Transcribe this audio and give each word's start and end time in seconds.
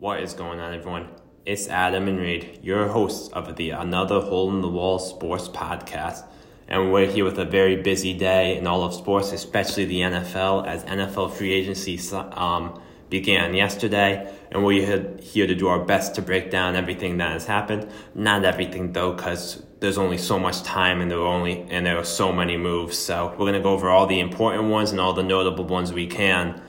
What 0.00 0.22
is 0.22 0.32
going 0.32 0.60
on, 0.60 0.74
everyone? 0.74 1.08
It's 1.44 1.66
Adam 1.66 2.06
and 2.06 2.20
Reid, 2.20 2.60
your 2.62 2.86
hosts 2.86 3.30
of 3.30 3.56
the 3.56 3.70
Another 3.70 4.20
Hole 4.20 4.48
in 4.54 4.62
the 4.62 4.68
Wall 4.68 5.00
Sports 5.00 5.48
Podcast. 5.48 6.24
And 6.68 6.92
we're 6.92 7.10
here 7.10 7.24
with 7.24 7.36
a 7.36 7.44
very 7.44 7.82
busy 7.82 8.14
day 8.14 8.56
in 8.56 8.68
all 8.68 8.84
of 8.84 8.94
sports, 8.94 9.32
especially 9.32 9.86
the 9.86 10.02
NFL, 10.02 10.68
as 10.68 10.84
NFL 10.84 11.32
free 11.32 11.52
agency 11.52 11.98
um, 12.14 12.80
began 13.10 13.54
yesterday. 13.54 14.32
And 14.52 14.64
we're 14.64 15.16
here 15.20 15.48
to 15.48 15.54
do 15.56 15.66
our 15.66 15.84
best 15.84 16.14
to 16.14 16.22
break 16.22 16.48
down 16.48 16.76
everything 16.76 17.16
that 17.16 17.32
has 17.32 17.46
happened. 17.46 17.90
Not 18.14 18.44
everything, 18.44 18.92
though, 18.92 19.14
because 19.14 19.64
there's 19.80 19.98
only 19.98 20.18
so 20.18 20.38
much 20.38 20.62
time 20.62 21.00
and 21.00 21.10
there 21.10 21.18
are 21.18 21.26
only 21.26 21.62
and 21.70 21.84
there 21.84 21.98
are 21.98 22.04
so 22.04 22.32
many 22.32 22.56
moves. 22.56 22.96
So 22.96 23.34
we're 23.36 23.46
gonna 23.46 23.60
go 23.60 23.72
over 23.72 23.90
all 23.90 24.06
the 24.06 24.20
important 24.20 24.70
ones 24.70 24.92
and 24.92 25.00
all 25.00 25.12
the 25.12 25.24
notable 25.24 25.64
ones 25.64 25.92
we 25.92 26.06
can, 26.06 26.62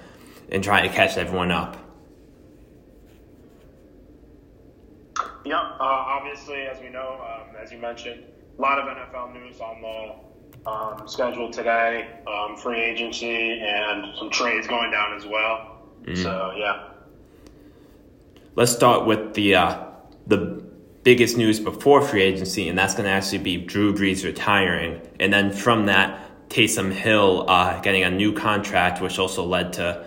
and 0.52 0.64
try 0.64 0.82
to 0.82 0.90
catch 0.90 1.16
everyone 1.16 1.52
up. 1.52 1.89
Yep. 5.46 5.58
Uh, 5.58 5.84
obviously, 5.84 6.62
as 6.64 6.80
we 6.82 6.90
know, 6.90 7.22
um, 7.22 7.56
as 7.56 7.72
you 7.72 7.78
mentioned, 7.78 8.24
a 8.58 8.62
lot 8.62 8.78
of 8.80 8.86
NFL 8.86 9.34
news 9.34 9.60
on 9.62 9.82
the 9.82 10.70
um, 10.70 11.08
schedule 11.08 11.50
today. 11.50 12.10
Um, 12.28 12.58
free 12.58 12.80
agency 12.80 13.60
and 13.62 14.16
some 14.18 14.30
trades 14.30 14.68
going 14.68 14.92
down 14.92 15.16
as 15.16 15.26
well. 15.26 15.82
Mm-hmm. 16.04 16.16
So 16.16 16.54
yeah. 16.58 16.90
Let's 18.56 18.72
start 18.72 19.06
with 19.06 19.34
the 19.36 19.56
uh, 19.56 19.84
the 20.28 20.64
biggest 21.04 21.38
news 21.38 21.60
before 21.60 22.02
free 22.02 22.24
agency, 22.24 22.68
and 22.68 22.78
that's 22.78 22.94
going 22.94 23.06
to 23.06 23.12
actually 23.12 23.38
be 23.38 23.58
Drew 23.58 23.94
Brees 23.94 24.26
retiring, 24.26 25.02
and 25.20 25.32
then 25.32 25.52
from 25.52 25.86
that, 25.86 26.50
Taysom 26.50 26.92
Hill 26.92 27.46
uh, 27.48 27.80
getting 27.82 28.04
a 28.04 28.12
new 28.12 28.34
contract, 28.34 29.02
which 29.02 29.18
also 29.18 29.46
led 29.46 29.74
to 29.74 30.06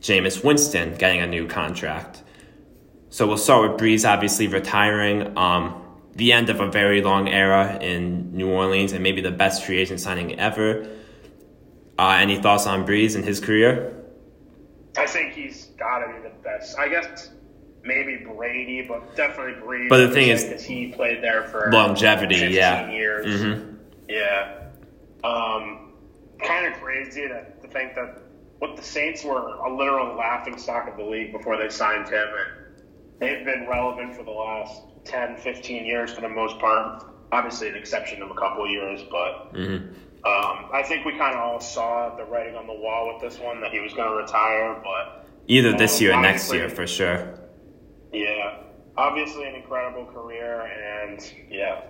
Jameis 0.00 0.42
Winston 0.42 0.96
getting 0.96 1.20
a 1.20 1.26
new 1.26 1.46
contract. 1.46 2.23
So 3.14 3.28
we'll 3.28 3.36
start 3.36 3.70
with 3.70 3.80
Brees 3.80 4.04
obviously 4.04 4.48
retiring. 4.48 5.38
Um, 5.38 5.80
the 6.16 6.32
end 6.32 6.50
of 6.50 6.58
a 6.58 6.68
very 6.68 7.00
long 7.00 7.28
era 7.28 7.78
in 7.80 8.36
New 8.36 8.50
Orleans 8.50 8.90
and 8.90 9.04
maybe 9.04 9.20
the 9.20 9.30
best 9.30 9.64
free 9.64 9.78
agent 9.78 10.00
signing 10.00 10.40
ever. 10.40 10.90
Uh, 11.96 12.16
any 12.18 12.42
thoughts 12.42 12.66
on 12.66 12.84
Brees 12.84 13.14
and 13.14 13.24
his 13.24 13.38
career? 13.38 13.94
I 14.98 15.06
think 15.06 15.32
he's 15.32 15.66
got 15.78 16.00
to 16.00 16.12
be 16.12 16.28
the 16.28 16.34
best. 16.42 16.76
I 16.76 16.88
guess 16.88 17.30
maybe 17.84 18.16
Brady, 18.16 18.82
but 18.82 19.14
definitely 19.14 19.62
Brees. 19.62 19.88
But 19.88 20.08
the 20.08 20.10
thing 20.10 20.30
is, 20.30 20.64
he 20.64 20.88
played 20.88 21.22
there 21.22 21.44
for 21.44 21.70
longevity, 21.70 22.48
yeah, 22.52 22.90
years, 22.90 23.26
mm-hmm. 23.26 23.76
yeah. 24.08 24.70
Um, 25.22 25.92
kind 26.42 26.66
of 26.66 26.80
crazy 26.80 27.28
to, 27.28 27.44
to 27.62 27.68
think 27.68 27.94
that 27.94 28.22
what 28.58 28.74
the 28.74 28.82
Saints 28.82 29.22
were 29.22 29.54
a 29.54 29.72
literal 29.72 30.16
laughing 30.16 30.58
stock 30.58 30.88
of 30.88 30.96
the 30.96 31.04
league 31.04 31.30
before 31.30 31.56
they 31.56 31.68
signed 31.68 32.08
him. 32.08 32.26
And, 32.26 32.63
they've 33.18 33.44
been 33.44 33.66
relevant 33.68 34.14
for 34.14 34.22
the 34.22 34.30
last 34.30 34.82
10, 35.04 35.36
15 35.36 35.84
years 35.84 36.12
for 36.12 36.20
the 36.20 36.28
most 36.28 36.58
part. 36.58 37.04
Obviously, 37.32 37.68
an 37.68 37.74
exception 37.74 38.22
of 38.22 38.30
a 38.30 38.34
couple 38.34 38.64
of 38.64 38.70
years, 38.70 39.02
but 39.10 39.52
mm-hmm. 39.54 39.88
um, 40.24 40.70
I 40.72 40.82
think 40.86 41.04
we 41.04 41.16
kind 41.16 41.34
of 41.34 41.40
all 41.40 41.60
saw 41.60 42.14
the 42.16 42.24
writing 42.24 42.54
on 42.54 42.66
the 42.66 42.72
wall 42.72 43.12
with 43.12 43.22
this 43.22 43.40
one 43.40 43.60
that 43.60 43.72
he 43.72 43.80
was 43.80 43.92
going 43.92 44.08
to 44.08 44.16
retire. 44.16 44.80
But 44.84 45.26
either 45.48 45.70
um, 45.70 45.78
this 45.78 46.00
year 46.00 46.14
or 46.14 46.22
next 46.22 46.52
year, 46.52 46.68
for 46.68 46.86
sure. 46.86 47.40
Yeah, 48.12 48.58
obviously 48.96 49.48
an 49.48 49.56
incredible 49.56 50.06
career, 50.06 50.62
and 50.62 51.20
yeah. 51.50 51.82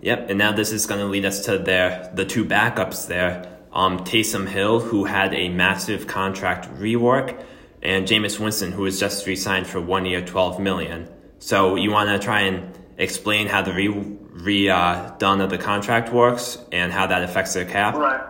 Yep, 0.00 0.30
and 0.30 0.38
now 0.38 0.50
this 0.50 0.72
is 0.72 0.86
going 0.86 1.00
to 1.00 1.06
lead 1.06 1.24
us 1.24 1.44
to 1.44 1.58
their 1.58 2.10
the 2.14 2.24
two 2.24 2.44
backups 2.44 3.06
there. 3.06 3.48
Um, 3.72 4.00
Taysom 4.00 4.48
Hill, 4.48 4.80
who 4.80 5.04
had 5.04 5.32
a 5.32 5.48
massive 5.48 6.06
contract 6.06 6.68
rework, 6.74 7.42
and 7.82 8.06
Jameis 8.06 8.38
Winston, 8.38 8.72
who 8.72 8.82
was 8.82 8.98
just 9.00 9.26
re-signed 9.26 9.66
for 9.66 9.80
one 9.80 10.06
year, 10.06 10.24
twelve 10.24 10.60
million. 10.60 11.08
So 11.38 11.74
you 11.74 11.90
want 11.90 12.08
to 12.08 12.24
try 12.24 12.42
and 12.42 12.78
explain 12.98 13.48
how 13.48 13.62
the 13.62 13.72
re, 13.72 13.88
re 13.88 14.68
uh, 14.68 15.10
done 15.18 15.40
of 15.40 15.50
the 15.50 15.58
contract 15.58 16.12
works 16.12 16.58
and 16.70 16.92
how 16.92 17.06
that 17.08 17.22
affects 17.22 17.54
their 17.54 17.64
cap? 17.64 17.94
Right. 17.94 18.22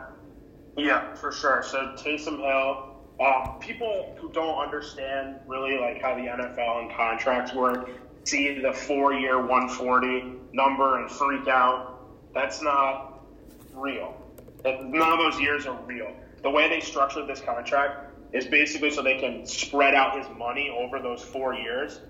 Yeah, 0.76 1.14
for 1.14 1.32
sure. 1.32 1.62
So 1.62 1.94
Taysom 1.98 2.38
Hill. 2.38 2.88
Um, 3.20 3.58
people 3.60 4.16
who 4.18 4.32
don't 4.32 4.58
understand 4.58 5.36
really 5.46 5.78
like 5.78 6.02
how 6.02 6.14
the 6.14 6.22
NFL 6.22 6.82
and 6.82 6.90
contracts 6.90 7.52
work 7.52 7.90
see 8.24 8.58
the 8.60 8.72
four-year 8.72 9.38
140 9.38 10.40
number 10.52 11.00
and 11.00 11.10
freak 11.10 11.46
out. 11.46 12.00
That's 12.34 12.62
not 12.62 13.20
real. 13.74 14.16
None 14.64 15.12
of 15.12 15.18
those 15.18 15.40
years 15.40 15.66
are 15.66 15.78
real. 15.82 16.10
The 16.42 16.50
way 16.50 16.68
they 16.68 16.80
structured 16.80 17.28
this 17.28 17.40
contract 17.40 18.11
is 18.32 18.46
basically 18.46 18.90
so 18.90 19.02
they 19.02 19.18
can 19.18 19.46
spread 19.46 19.94
out 19.94 20.18
his 20.18 20.26
money 20.36 20.70
over 20.70 21.00
those 21.00 21.22
four 21.22 21.54
years, 21.54 22.00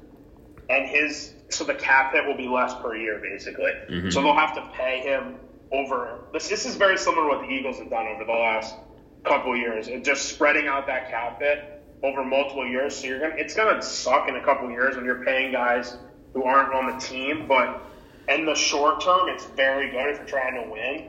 and 0.69 0.89
his 0.89 1.35
so 1.49 1.65
the 1.65 1.75
cap 1.75 2.13
hit 2.13 2.27
will 2.27 2.37
be 2.37 2.49
less 2.49 2.75
per 2.75 2.97
year 2.97 3.19
basically. 3.19 3.73
Mm-hmm. 3.89 4.11
So 4.11 4.23
they'll 4.23 4.35
have 4.35 4.55
to 4.55 4.71
pay 4.75 5.01
him 5.01 5.37
over. 5.71 6.21
This 6.33 6.49
this 6.49 6.67
is 6.67 6.77
very 6.77 6.97
similar 6.99 7.23
to 7.23 7.37
what 7.37 7.47
the 7.47 7.53
Eagles 7.53 7.79
have 7.79 7.91
done 7.91 8.07
over 8.07 8.25
the 8.25 8.33
last 8.33 8.75
couple 9.25 9.57
years, 9.57 9.89
and 9.89 10.05
just 10.05 10.29
spreading 10.29 10.67
out 10.67 10.87
that 10.87 11.11
cap 11.11 11.41
hit 11.41 11.83
over 12.03 12.25
multiple 12.25 12.67
years. 12.67 12.97
So 12.97 13.07
you're 13.07 13.21
gonna 13.21 13.37
it's 13.37 13.55
gonna 13.55 13.83
suck 13.83 14.29
in 14.29 14.37
a 14.37 14.45
couple 14.45 14.71
years 14.71 14.97
when 14.97 15.05
you're 15.05 15.25
paying 15.25 15.53
guys 15.53 15.97
who 16.35 16.45
aren't 16.45 16.75
on 16.75 16.95
the 16.95 16.99
team, 16.99 17.47
but 17.47 17.83
in 18.29 18.47
the 18.47 18.55
short 18.55 19.03
term, 19.03 19.29
it's 19.29 19.45
very 19.45 19.91
good 19.91 20.09
if 20.11 20.19
you're 20.19 20.27
trying 20.27 20.55
to 20.55 20.71
win. 20.71 21.09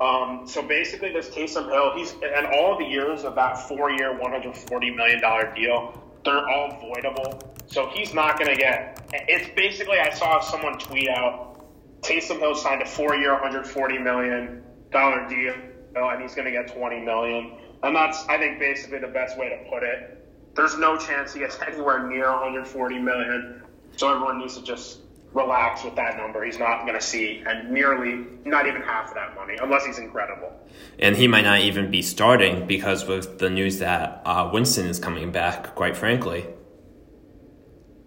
Um, 0.00 0.42
so 0.46 0.62
basically, 0.62 1.12
this 1.12 1.28
Taysom 1.28 1.70
Hill, 1.70 1.92
he's 1.96 2.12
and 2.12 2.46
all 2.46 2.76
the 2.78 2.84
years 2.84 3.24
of 3.24 3.34
that 3.36 3.68
four-year, 3.68 4.18
one 4.18 4.32
hundred 4.32 4.56
forty 4.56 4.90
million 4.90 5.20
dollar 5.20 5.52
deal, 5.54 6.02
they're 6.24 6.48
all 6.48 6.70
voidable. 6.82 7.42
So 7.66 7.88
he's 7.94 8.12
not 8.12 8.38
going 8.38 8.50
to 8.50 8.56
get. 8.56 9.08
It's 9.12 9.48
basically, 9.54 9.98
I 9.98 10.10
saw 10.10 10.40
someone 10.40 10.78
tweet 10.78 11.08
out, 11.08 11.64
Taysom 12.02 12.38
Hill 12.40 12.54
signed 12.54 12.82
a 12.82 12.86
four-year, 12.86 13.32
one 13.32 13.42
hundred 13.42 13.66
forty 13.66 13.98
million 13.98 14.64
dollar 14.90 15.28
deal, 15.28 15.54
and 15.94 16.22
he's 16.22 16.34
going 16.34 16.46
to 16.46 16.52
get 16.52 16.74
twenty 16.76 17.00
million. 17.00 17.58
And 17.84 17.94
that's, 17.94 18.26
I 18.28 18.38
think, 18.38 18.58
basically 18.58 18.98
the 18.98 19.08
best 19.08 19.38
way 19.38 19.50
to 19.50 19.70
put 19.70 19.82
it. 19.82 20.26
There's 20.54 20.78
no 20.78 20.96
chance 20.96 21.34
he 21.34 21.40
gets 21.40 21.58
anywhere 21.60 22.08
near 22.08 22.30
140 22.30 22.98
million. 22.98 23.62
So 23.96 24.10
everyone 24.10 24.38
needs 24.38 24.56
to 24.56 24.62
just 24.62 25.00
relax 25.34 25.82
with 25.82 25.96
that 25.96 26.16
number. 26.16 26.44
He's 26.44 26.58
not 26.58 26.82
going 26.82 26.94
to 26.94 27.04
see 27.04 27.42
and 27.46 27.70
nearly 27.70 28.24
not 28.44 28.66
even 28.66 28.80
half 28.80 29.08
of 29.08 29.14
that 29.14 29.34
money 29.34 29.56
unless 29.60 29.84
he's 29.84 29.98
incredible. 29.98 30.52
And 30.98 31.16
he 31.16 31.26
might 31.26 31.44
not 31.44 31.60
even 31.60 31.90
be 31.90 32.02
starting 32.02 32.66
because 32.66 33.04
with 33.04 33.40
the 33.40 33.50
news 33.50 33.80
that 33.80 34.22
uh, 34.24 34.48
Winston 34.52 34.86
is 34.86 34.98
coming 34.98 35.32
back, 35.32 35.74
quite 35.74 35.96
frankly. 35.96 36.46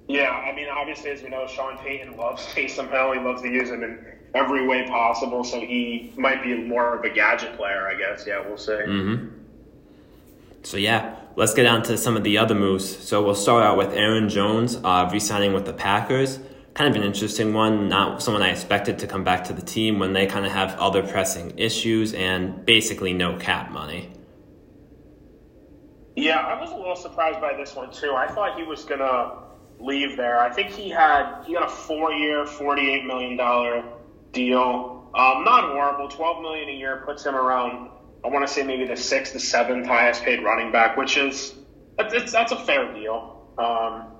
Yeah, 0.07 0.31
I 0.31 0.55
mean, 0.55 0.67
obviously, 0.69 1.11
as 1.11 1.21
we 1.21 1.27
know, 1.27 1.45
Sean 1.47 1.77
Payton 1.77 2.15
loves 2.15 2.45
Taysom 2.53 2.89
Hill. 2.89 3.11
He 3.11 3.19
loves 3.19 3.41
to 3.41 3.49
use 3.49 3.69
him 3.69 3.83
in 3.83 4.05
every 4.33 4.65
way 4.65 4.87
possible, 4.87 5.43
so 5.43 5.59
he 5.59 6.13
might 6.15 6.41
be 6.41 6.55
more 6.55 6.97
of 6.97 7.03
a 7.03 7.09
gadget 7.09 7.57
player, 7.57 7.89
I 7.89 7.95
guess. 7.95 8.25
Yeah, 8.25 8.41
we'll 8.47 8.57
see. 8.57 8.71
Mm-hmm. 8.71 9.33
So, 10.63 10.77
yeah, 10.77 11.15
let's 11.35 11.53
get 11.53 11.65
on 11.65 11.83
to 11.83 11.97
some 11.97 12.15
of 12.15 12.23
the 12.23 12.37
other 12.37 12.55
moves. 12.55 12.85
So, 13.05 13.21
we'll 13.21 13.35
start 13.35 13.63
out 13.63 13.77
with 13.77 13.93
Aaron 13.93 14.29
Jones 14.29 14.77
uh, 14.77 15.09
re 15.11 15.19
signing 15.19 15.51
with 15.51 15.65
the 15.65 15.73
Packers 15.73 16.39
kind 16.77 16.95
of 16.95 17.01
an 17.01 17.07
interesting 17.07 17.55
one. 17.55 17.89
Not 17.89 18.21
someone 18.21 18.43
I 18.43 18.51
expected 18.51 18.99
to 18.99 19.07
come 19.07 19.23
back 19.23 19.45
to 19.45 19.53
the 19.53 19.63
team 19.63 19.97
when 19.97 20.13
they 20.13 20.27
kind 20.27 20.45
of 20.45 20.51
have 20.51 20.77
other 20.77 21.01
pressing 21.01 21.57
issues 21.57 22.13
and 22.13 22.63
basically 22.65 23.13
no 23.13 23.35
cap 23.37 23.71
money. 23.71 24.11
Yeah, 26.15 26.37
I 26.37 26.61
was 26.61 26.71
a 26.71 26.75
little 26.75 26.95
surprised 26.95 27.41
by 27.41 27.57
this 27.57 27.75
one 27.75 27.91
too. 27.91 28.13
I 28.15 28.27
thought 28.27 28.57
he 28.57 28.63
was 28.63 28.85
gonna 28.85 29.39
leave 29.79 30.17
there. 30.17 30.39
I 30.39 30.51
think 30.51 30.69
he 30.69 30.89
had 30.89 31.43
he 31.45 31.53
got 31.53 31.63
a 31.63 31.69
four-year, 31.69 32.45
forty-eight 32.45 33.05
million 33.05 33.37
dollar 33.37 33.83
deal. 34.31 35.09
Um, 35.15 35.43
not 35.43 35.71
horrible. 35.71 36.09
Twelve 36.09 36.43
million 36.43 36.69
a 36.69 36.73
year 36.73 37.01
puts 37.05 37.25
him 37.25 37.35
around. 37.35 37.89
I 38.23 38.27
want 38.27 38.47
to 38.47 38.53
say 38.53 38.61
maybe 38.61 38.85
the 38.85 38.97
sixth, 38.97 39.33
the 39.33 39.39
seventh 39.39 39.87
highest 39.87 40.23
paid 40.23 40.43
running 40.43 40.71
back, 40.71 40.95
which 40.95 41.17
is 41.17 41.55
that's, 41.97 42.31
that's 42.31 42.51
a 42.51 42.59
fair 42.65 42.93
deal. 42.93 43.53
Um, 43.57 44.16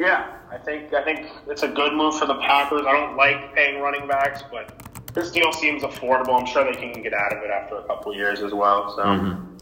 yeah, 0.00 0.32
I 0.50 0.56
think 0.56 0.94
I 0.94 1.04
think 1.04 1.28
it's 1.46 1.62
a 1.62 1.68
good 1.68 1.92
move 1.92 2.18
for 2.18 2.26
the 2.26 2.36
Packers. 2.36 2.86
I 2.88 2.92
don't 2.92 3.16
like 3.18 3.54
paying 3.54 3.82
running 3.82 4.08
backs, 4.08 4.42
but 4.50 4.72
this 5.12 5.30
deal 5.30 5.52
seems 5.52 5.82
affordable. 5.82 6.40
I'm 6.40 6.46
sure 6.46 6.64
they 6.64 6.72
can 6.72 7.02
get 7.02 7.12
out 7.12 7.36
of 7.36 7.42
it 7.42 7.50
after 7.50 7.76
a 7.76 7.84
couple 7.84 8.14
years 8.14 8.40
as 8.40 8.54
well. 8.54 8.96
So 8.96 9.02
mm-hmm. 9.02 9.58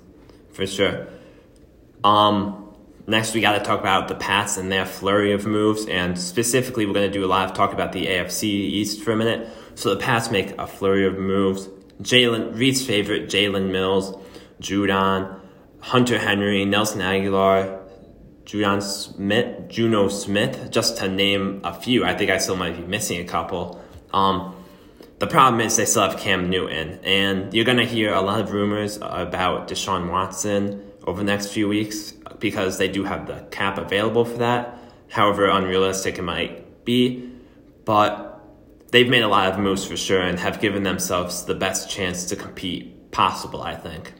for 0.52 0.64
sure. 0.64 1.08
Um, 2.04 2.72
next 3.08 3.34
we 3.34 3.40
got 3.40 3.58
to 3.58 3.64
talk 3.64 3.80
about 3.80 4.06
the 4.06 4.14
Pats 4.14 4.58
and 4.58 4.70
their 4.70 4.86
flurry 4.86 5.32
of 5.32 5.44
moves, 5.44 5.86
and 5.86 6.16
specifically 6.16 6.86
we're 6.86 6.94
going 6.94 7.10
to 7.10 7.18
do 7.18 7.24
a 7.24 7.34
of 7.34 7.52
talk 7.54 7.72
about 7.72 7.90
the 7.90 8.06
AFC 8.06 8.44
East 8.44 9.02
for 9.02 9.10
a 9.10 9.16
minute. 9.16 9.48
So 9.74 9.92
the 9.92 10.00
Pats 10.00 10.30
make 10.30 10.56
a 10.56 10.68
flurry 10.68 11.04
of 11.04 11.18
moves. 11.18 11.68
Jalen 12.00 12.56
Reed's 12.56 12.86
favorite, 12.86 13.28
Jalen 13.28 13.72
Mills, 13.72 14.16
Judon, 14.60 15.40
Hunter 15.80 16.16
Henry, 16.16 16.64
Nelson 16.64 17.00
Agholor, 17.00 17.77
Julian 18.48 18.80
Smith, 18.80 19.68
Jonnu 19.68 20.10
Smith, 20.10 20.70
just 20.70 20.96
to 20.96 21.06
name 21.06 21.60
a 21.64 21.74
few. 21.74 22.06
I 22.06 22.14
think 22.16 22.30
I 22.30 22.38
still 22.38 22.56
might 22.56 22.78
be 22.78 22.82
missing 22.82 23.20
a 23.20 23.24
couple. 23.24 23.78
Um, 24.10 24.56
the 25.18 25.26
problem 25.26 25.60
is 25.60 25.76
they 25.76 25.84
still 25.84 26.08
have 26.08 26.18
Cam 26.18 26.48
Newton, 26.48 26.98
and 27.04 27.52
you're 27.52 27.66
to 27.66 27.84
hear 27.84 28.14
a 28.14 28.22
lot 28.22 28.40
of 28.40 28.50
rumors 28.52 28.96
about 29.02 29.68
Deshaun 29.68 30.10
Watson 30.10 30.82
over 31.06 31.18
the 31.18 31.26
next 31.26 31.48
few 31.48 31.68
weeks 31.68 32.12
because 32.38 32.78
they 32.78 32.88
do 32.88 33.04
have 33.04 33.26
the 33.26 33.46
cap 33.50 33.76
available 33.76 34.24
for 34.24 34.38
that. 34.38 34.78
However 35.10 35.50
unrealistic 35.50 36.18
it 36.18 36.22
might 36.22 36.86
be, 36.86 37.30
but 37.84 38.42
they've 38.92 39.10
made 39.10 39.24
a 39.24 39.28
lot 39.28 39.52
of 39.52 39.58
moves 39.58 39.84
for 39.84 39.98
sure 39.98 40.22
and 40.22 40.38
have 40.38 40.58
given 40.58 40.84
themselves 40.84 41.44
the 41.44 41.54
best 41.54 41.90
chance 41.90 42.24
to 42.24 42.34
compete 42.34 43.10
possible, 43.10 43.60
I 43.60 43.74
think. 43.74 44.14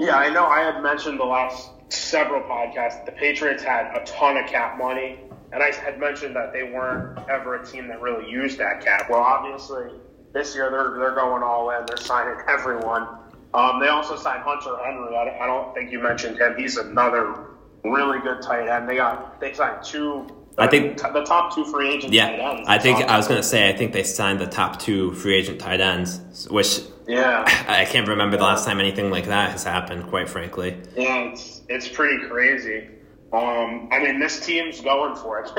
Yeah, 0.00 0.16
I 0.16 0.30
know 0.30 0.46
I 0.46 0.60
had 0.60 0.82
mentioned 0.82 1.20
the 1.20 1.24
last 1.24 1.73
several 1.88 2.42
podcasts 2.42 3.04
the 3.04 3.12
Patriots 3.12 3.62
had 3.62 3.96
a 3.96 4.04
ton 4.04 4.36
of 4.36 4.46
cap 4.46 4.78
money, 4.78 5.18
and 5.52 5.62
I 5.62 5.72
had 5.72 5.98
mentioned 5.98 6.34
that 6.36 6.52
they 6.52 6.64
weren't 6.64 7.18
ever 7.28 7.56
a 7.56 7.66
team 7.66 7.88
that 7.88 8.00
really 8.00 8.30
used 8.30 8.58
that 8.58 8.84
cap. 8.84 9.08
Well, 9.10 9.20
obviously, 9.20 9.90
this 10.32 10.54
year 10.54 10.70
they're, 10.70 10.98
they're 10.98 11.14
going 11.14 11.42
all 11.42 11.70
in, 11.70 11.86
they're 11.86 11.96
signing 11.96 12.42
everyone. 12.48 13.06
Um, 13.54 13.78
they 13.80 13.88
also 13.88 14.16
signed 14.16 14.42
Hunter 14.42 14.76
Henry. 14.84 15.14
I, 15.16 15.38
I 15.40 15.46
don't 15.46 15.72
think 15.74 15.92
you 15.92 16.00
mentioned 16.00 16.38
him. 16.38 16.56
He's 16.56 16.76
another 16.76 17.50
really 17.84 18.18
good 18.20 18.42
tight 18.42 18.68
end. 18.68 18.88
They 18.88 18.96
got 18.96 19.40
they 19.40 19.52
signed 19.52 19.84
two 19.84 20.26
I 20.56 20.68
think 20.68 20.98
the 20.98 21.24
top 21.24 21.54
two 21.54 21.64
free 21.64 21.90
agent 21.90 22.12
yeah, 22.12 22.30
tight 22.30 22.40
ends. 22.40 22.68
I 22.68 22.78
think 22.78 22.98
I 23.00 23.16
was 23.16 23.26
going 23.26 23.40
to 23.40 23.46
say 23.46 23.68
I 23.68 23.72
think 23.72 23.92
they 23.92 24.04
signed 24.04 24.40
the 24.40 24.46
top 24.46 24.80
two 24.80 25.12
free 25.14 25.36
agent 25.36 25.60
tight 25.60 25.80
ends, 25.80 26.48
which 26.48 26.80
yeah, 27.06 27.44
I 27.68 27.84
can't 27.84 28.08
remember 28.08 28.36
the 28.36 28.42
last 28.42 28.64
time 28.64 28.80
anything 28.80 29.10
like 29.10 29.26
that 29.26 29.50
has 29.52 29.64
happened. 29.64 30.08
Quite 30.08 30.28
frankly, 30.28 30.76
yeah, 30.96 31.30
it's 31.32 31.62
it's 31.68 31.88
pretty 31.88 32.26
crazy. 32.28 32.88
Um, 33.32 33.88
I 33.90 33.98
mean, 33.98 34.20
this 34.20 34.44
team's 34.44 34.80
going 34.80 35.16
for 35.16 35.40
it. 35.40 35.50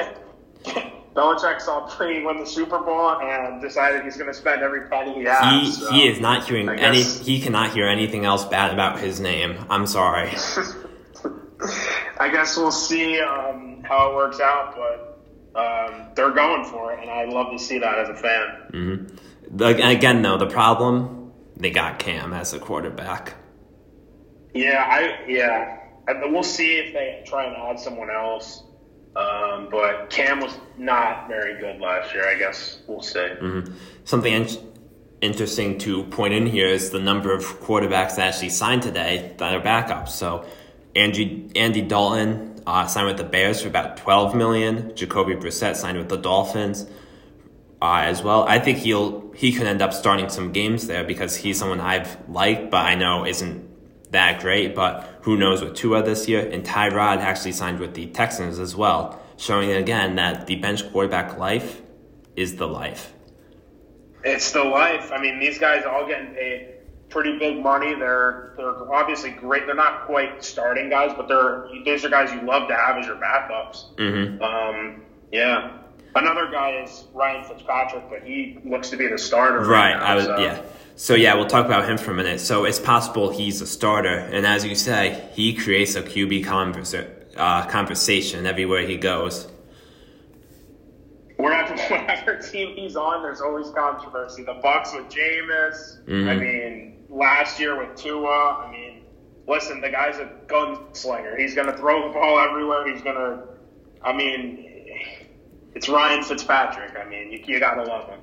Belichick 1.15 1.61
saw 1.61 1.87
Brady 1.97 2.25
win 2.25 2.39
the 2.39 2.45
Super 2.45 2.79
Bowl 2.79 3.09
and 3.21 3.61
decided 3.61 4.03
he's 4.03 4.17
going 4.17 4.27
to 4.27 4.33
spend 4.33 4.61
every 4.61 4.89
penny 4.89 5.13
he 5.13 5.23
has. 5.23 5.61
He, 5.61 5.71
so 5.71 5.91
he 5.93 6.07
is 6.07 6.19
not 6.19 6.45
hearing 6.45 6.67
I 6.67 6.75
any. 6.75 7.01
He 7.03 7.39
cannot 7.39 7.71
hear 7.71 7.85
anything 7.87 8.25
else 8.25 8.43
bad 8.45 8.73
about 8.73 8.99
his 8.99 9.19
name. 9.21 9.57
I'm 9.69 9.87
sorry. 9.87 10.31
I 12.19 12.29
guess 12.29 12.57
we'll 12.57 12.71
see 12.71 13.19
um, 13.19 13.81
how 13.83 14.11
it 14.11 14.15
works 14.15 14.39
out, 14.41 14.75
but 14.75 15.59
um, 15.59 16.07
they're 16.15 16.31
going 16.31 16.65
for 16.65 16.93
it, 16.93 16.99
and 17.01 17.09
I 17.09 17.25
love 17.25 17.51
to 17.53 17.59
see 17.59 17.79
that 17.79 17.97
as 17.97 18.09
a 18.09 18.15
fan. 18.15 19.17
The- 19.51 19.87
Again, 19.87 20.21
though, 20.21 20.37
the 20.37 20.47
problem 20.47 21.24
they 21.57 21.71
got 21.71 21.99
Cam 21.99 22.33
as 22.33 22.53
a 22.53 22.59
quarterback. 22.59 23.35
Yeah, 24.53 24.83
I 24.87 25.25
yeah. 25.27 25.79
And 26.07 26.33
we'll 26.33 26.43
see 26.43 26.77
if 26.77 26.93
they 26.93 27.23
try 27.25 27.45
and 27.45 27.55
add 27.57 27.79
someone 27.79 28.09
else. 28.09 28.63
Um, 29.15 29.69
but 29.71 30.09
Cam 30.09 30.41
was 30.41 30.53
not 30.77 31.27
very 31.27 31.59
good 31.59 31.79
last 31.79 32.13
year. 32.13 32.27
I 32.27 32.35
guess 32.37 32.79
we'll 32.85 33.01
see. 33.01 33.27
Something 34.03 34.33
in- 34.33 34.73
interesting 35.21 35.77
to 35.79 36.03
point 36.03 36.33
in 36.33 36.45
here 36.45 36.67
is 36.67 36.89
the 36.91 36.99
number 36.99 37.33
of 37.33 37.43
quarterbacks 37.61 38.17
that 38.17 38.33
actually 38.33 38.49
signed 38.49 38.83
today 38.83 39.33
that 39.37 39.53
are 39.55 39.61
backups. 39.61 40.09
So, 40.09 40.45
Andy 40.95 41.49
Andy 41.55 41.81
Dalton 41.81 42.61
uh, 42.67 42.87
signed 42.87 43.07
with 43.07 43.17
the 43.17 43.23
Bears 43.23 43.61
for 43.61 43.69
about 43.69 43.97
twelve 43.97 44.35
million. 44.35 44.95
Jacoby 44.95 45.35
Brissett 45.35 45.75
signed 45.75 45.97
with 45.97 46.09
the 46.09 46.17
Dolphins 46.17 46.85
uh, 47.81 48.01
as 48.03 48.21
well. 48.21 48.43
I 48.47 48.59
think 48.59 48.79
he'll 48.79 49.24
he 49.35 49.51
could 49.51 49.67
end 49.67 49.81
up 49.81 49.93
starting 49.93 50.29
some 50.29 50.51
games 50.51 50.87
there 50.87 51.03
because 51.03 51.35
he's 51.35 51.59
someone 51.59 51.79
I've 51.79 52.17
liked, 52.29 52.71
but 52.71 52.85
I 52.85 52.95
know 52.95 53.25
isn't 53.25 54.11
that 54.11 54.39
great. 54.41 54.75
But 54.75 55.19
who 55.21 55.37
knows 55.37 55.61
with 55.61 55.75
Tua 55.75 56.03
this 56.03 56.27
year? 56.27 56.47
And 56.49 56.63
Tyrod 56.63 57.17
actually 57.17 57.51
signed 57.51 57.79
with 57.79 57.93
the 57.93 58.07
Texans 58.07 58.59
as 58.59 58.75
well, 58.75 59.21
showing 59.37 59.71
again 59.71 60.15
that 60.15 60.47
the 60.47 60.55
bench 60.55 60.89
quarterback 60.91 61.37
life 61.37 61.81
is 62.35 62.55
the 62.55 62.67
life. 62.67 63.13
It's 64.23 64.51
the 64.51 64.63
life. 64.63 65.11
I 65.11 65.21
mean, 65.21 65.39
these 65.39 65.59
guys 65.59 65.83
are 65.83 65.89
all 65.89 66.07
getting 66.07 66.33
paid 66.33 66.75
pretty 67.09 67.37
big 67.39 67.61
money. 67.61 67.95
They're 67.95 68.53
they're 68.57 68.93
obviously 68.93 69.31
great. 69.31 69.65
They're 69.65 69.75
not 69.75 70.05
quite 70.05 70.43
starting 70.43 70.89
guys, 70.89 71.13
but 71.15 71.27
they're 71.27 71.67
these 71.85 72.03
are 72.03 72.09
guys 72.09 72.31
you 72.31 72.41
love 72.41 72.67
to 72.67 72.75
have 72.75 72.97
as 72.97 73.05
your 73.05 73.15
backups. 73.15 73.95
Mm-hmm. 73.95 74.41
Um, 74.41 75.03
yeah. 75.31 75.77
Another 76.15 76.49
guy 76.49 76.81
is 76.81 77.03
Ryan 77.13 77.43
Fitzpatrick, 77.43 78.09
but 78.09 78.23
he 78.23 78.57
looks 78.63 78.89
to 78.91 78.97
be 78.97 79.07
the 79.07 79.17
starter 79.17 79.59
right, 79.59 79.67
Right. 79.67 79.97
now. 79.99 80.03
I 80.05 80.15
was 80.15 80.25
so- 80.25 80.37
yeah. 80.37 80.61
So 80.97 81.13
yeah, 81.13 81.35
we'll 81.35 81.47
talk 81.47 81.65
about 81.65 81.89
him 81.89 81.97
for 81.97 82.11
a 82.11 82.13
minute. 82.13 82.39
So 82.39 82.63
it's 82.63 82.79
possible 82.79 83.29
he's 83.29 83.59
a 83.61 83.67
starter, 83.67 84.07
and 84.31 84.47
as 84.47 84.65
you 84.65 84.75
say, 84.75 85.27
he 85.33 85.53
creates 85.53 85.95
a 85.95 86.01
QB 86.01 86.45
conversa- 86.45 87.09
uh, 87.35 87.65
conversation 87.65 88.45
everywhere 88.45 88.83
he 88.83 88.95
goes. 88.95 89.47
We're 91.37 91.49
wherever 91.51 91.75
whatever 91.93 92.37
team 92.37 92.75
he's 92.77 92.95
on, 92.95 93.21
there's 93.23 93.41
always 93.41 93.69
controversy. 93.71 94.43
The 94.43 94.53
Bucs 94.53 94.95
with 94.95 95.09
Jameis. 95.09 96.05
Mhm. 96.07 96.29
I 96.29 96.35
mean, 96.35 97.03
last 97.09 97.59
year 97.59 97.77
with 97.77 97.93
Tua. 97.97 98.65
I 98.65 98.71
mean, 98.71 99.01
listen, 99.47 99.81
the 99.81 99.89
guy's 99.89 100.17
a 100.17 100.29
gunslinger. 100.47 101.37
He's 101.37 101.53
going 101.53 101.67
to 101.67 101.75
throw 101.75 102.07
the 102.07 102.13
ball 102.13 102.39
everywhere. 102.39 102.87
He's 102.89 103.01
going 103.01 103.17
to. 103.17 103.39
I 104.01 104.13
mean, 104.13 104.64
it's 105.75 105.89
Ryan 105.89 106.23
Fitzpatrick. 106.23 106.95
I 106.97 107.07
mean, 107.07 107.31
you, 107.31 107.43
you 107.45 107.59
got 107.59 107.75
to 107.75 107.83
love 107.83 108.09
him. 108.09 108.19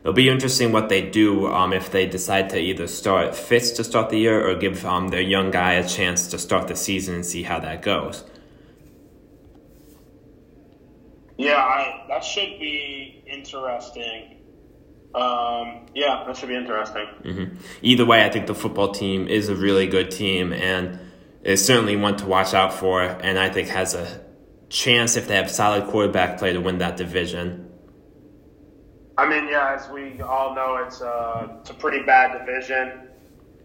It'll 0.00 0.14
be 0.14 0.30
interesting 0.30 0.72
what 0.72 0.88
they 0.88 1.02
do 1.10 1.46
um, 1.48 1.74
if 1.74 1.90
they 1.90 2.06
decide 2.06 2.48
to 2.50 2.58
either 2.58 2.86
start 2.86 3.36
Fitz 3.36 3.70
to 3.72 3.84
start 3.84 4.08
the 4.08 4.16
year 4.16 4.48
or 4.48 4.54
give 4.54 4.86
um, 4.86 5.08
their 5.08 5.20
young 5.20 5.50
guy 5.50 5.74
a 5.74 5.86
chance 5.86 6.26
to 6.28 6.38
start 6.38 6.68
the 6.68 6.76
season 6.76 7.16
and 7.16 7.26
see 7.26 7.42
how 7.42 7.60
that 7.60 7.82
goes. 7.82 8.24
Yeah, 11.36 11.56
I, 11.56 12.04
that 12.08 12.24
should 12.24 12.58
be 12.58 13.22
interesting. 13.26 14.38
Um, 15.14 15.86
yeah, 15.94 16.24
that 16.26 16.36
should 16.36 16.48
be 16.48 16.54
interesting. 16.54 17.06
hmm 17.22 17.44
Either 17.82 18.06
way, 18.06 18.24
I 18.24 18.30
think 18.30 18.46
the 18.46 18.54
football 18.54 18.92
team 18.92 19.28
is 19.28 19.50
a 19.50 19.54
really 19.54 19.86
good 19.86 20.10
team 20.10 20.52
and 20.52 20.98
is 21.42 21.64
certainly 21.64 21.96
one 21.96 22.16
to 22.16 22.26
watch 22.26 22.54
out 22.54 22.72
for, 22.72 23.02
and 23.02 23.38
I 23.38 23.50
think 23.50 23.68
has 23.68 23.92
a 23.94 24.20
chance 24.70 25.16
if 25.16 25.28
they 25.28 25.34
have 25.36 25.50
solid 25.50 25.88
quarterback 25.88 26.38
play 26.38 26.52
to 26.52 26.60
win 26.60 26.78
that 26.78 26.96
division. 26.96 27.70
I 29.18 29.28
mean, 29.28 29.48
yeah, 29.48 29.76
as 29.78 29.90
we 29.90 30.22
all 30.22 30.54
know, 30.54 30.76
it's 30.76 31.02
a, 31.02 31.58
it's 31.60 31.70
a 31.70 31.74
pretty 31.74 32.02
bad 32.06 32.38
division. 32.38 33.08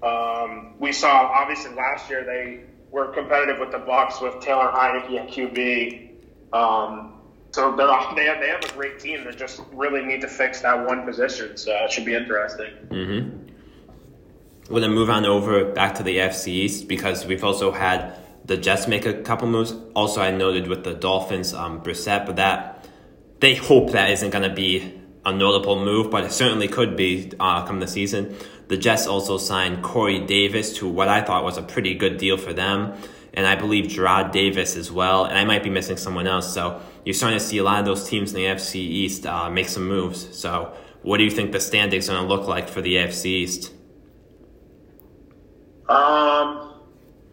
Um, 0.03 0.73
we 0.79 0.91
saw 0.91 1.31
obviously 1.33 1.73
last 1.75 2.09
year 2.09 2.25
they 2.25 2.65
were 2.91 3.13
competitive 3.13 3.59
with 3.59 3.71
the 3.71 3.77
Bucs 3.77 4.21
with 4.21 4.43
Taylor 4.43 4.71
Heinicke 4.71 5.17
at 5.17 5.29
QB. 5.29 6.11
Um, 6.53 7.13
so 7.51 7.73
they're, 7.75 7.87
they 8.15 8.25
have 8.25 8.41
they 8.41 8.49
have 8.49 8.65
a 8.65 8.73
great 8.73 8.99
team. 8.99 9.23
They 9.23 9.31
just 9.31 9.61
really 9.71 10.03
need 10.03 10.21
to 10.21 10.27
fix 10.27 10.61
that 10.61 10.85
one 10.85 11.05
position. 11.05 11.55
So 11.55 11.71
it 11.71 11.91
should 11.91 12.05
be 12.05 12.13
interesting. 12.13 12.73
Mm-hmm. 12.89 14.73
We're 14.73 14.81
gonna 14.81 14.93
move 14.93 15.09
on 15.09 15.25
over 15.25 15.71
back 15.71 15.95
to 15.95 16.03
the 16.03 16.17
AFC 16.17 16.47
East 16.49 16.87
because 16.89 17.25
we've 17.25 17.43
also 17.43 17.71
had 17.71 18.13
the 18.45 18.57
Jets 18.57 18.87
make 18.87 19.05
a 19.05 19.13
couple 19.21 19.47
moves. 19.47 19.73
Also, 19.95 20.21
I 20.21 20.31
noted 20.31 20.67
with 20.67 20.83
the 20.83 20.93
Dolphins, 20.93 21.53
um, 21.53 21.81
Brissett, 21.81 22.25
but 22.25 22.35
that 22.35 22.87
they 23.39 23.55
hope 23.55 23.91
that 23.91 24.09
isn't 24.11 24.29
gonna 24.29 24.53
be 24.53 24.93
a 25.25 25.33
notable 25.33 25.83
move, 25.83 26.11
but 26.11 26.23
it 26.23 26.31
certainly 26.31 26.67
could 26.67 26.95
be 26.95 27.31
uh, 27.39 27.65
come 27.65 27.79
the 27.79 27.87
season. 27.87 28.35
The 28.67 28.77
Jets 28.77 29.07
also 29.07 29.37
signed 29.37 29.83
Corey 29.83 30.19
Davis 30.19 30.77
to 30.77 30.87
what 30.87 31.07
I 31.07 31.21
thought 31.21 31.43
was 31.43 31.57
a 31.57 31.63
pretty 31.63 31.95
good 31.95 32.17
deal 32.17 32.37
for 32.37 32.53
them, 32.53 32.93
and 33.33 33.45
I 33.45 33.55
believe 33.55 33.85
Jarrad 33.85 34.31
Davis 34.31 34.75
as 34.75 34.91
well. 34.91 35.25
And 35.25 35.37
I 35.37 35.43
might 35.43 35.63
be 35.63 35.69
missing 35.69 35.97
someone 35.97 36.27
else. 36.27 36.53
So 36.53 36.81
you're 37.03 37.13
starting 37.13 37.39
to 37.39 37.45
see 37.45 37.57
a 37.57 37.63
lot 37.63 37.79
of 37.79 37.85
those 37.85 38.07
teams 38.07 38.33
in 38.33 38.37
the 38.37 38.45
AFC 38.45 38.75
East 38.75 39.25
uh, 39.25 39.49
make 39.49 39.67
some 39.67 39.87
moves. 39.87 40.37
So 40.37 40.73
what 41.01 41.17
do 41.17 41.23
you 41.23 41.29
think 41.29 41.51
the 41.51 41.59
standings 41.59 42.09
are 42.09 42.13
going 42.13 42.27
to 42.27 42.33
look 42.33 42.47
like 42.47 42.67
for 42.67 42.81
the 42.81 42.95
AFC 42.95 43.25
East? 43.25 43.73
Um, 45.87 46.64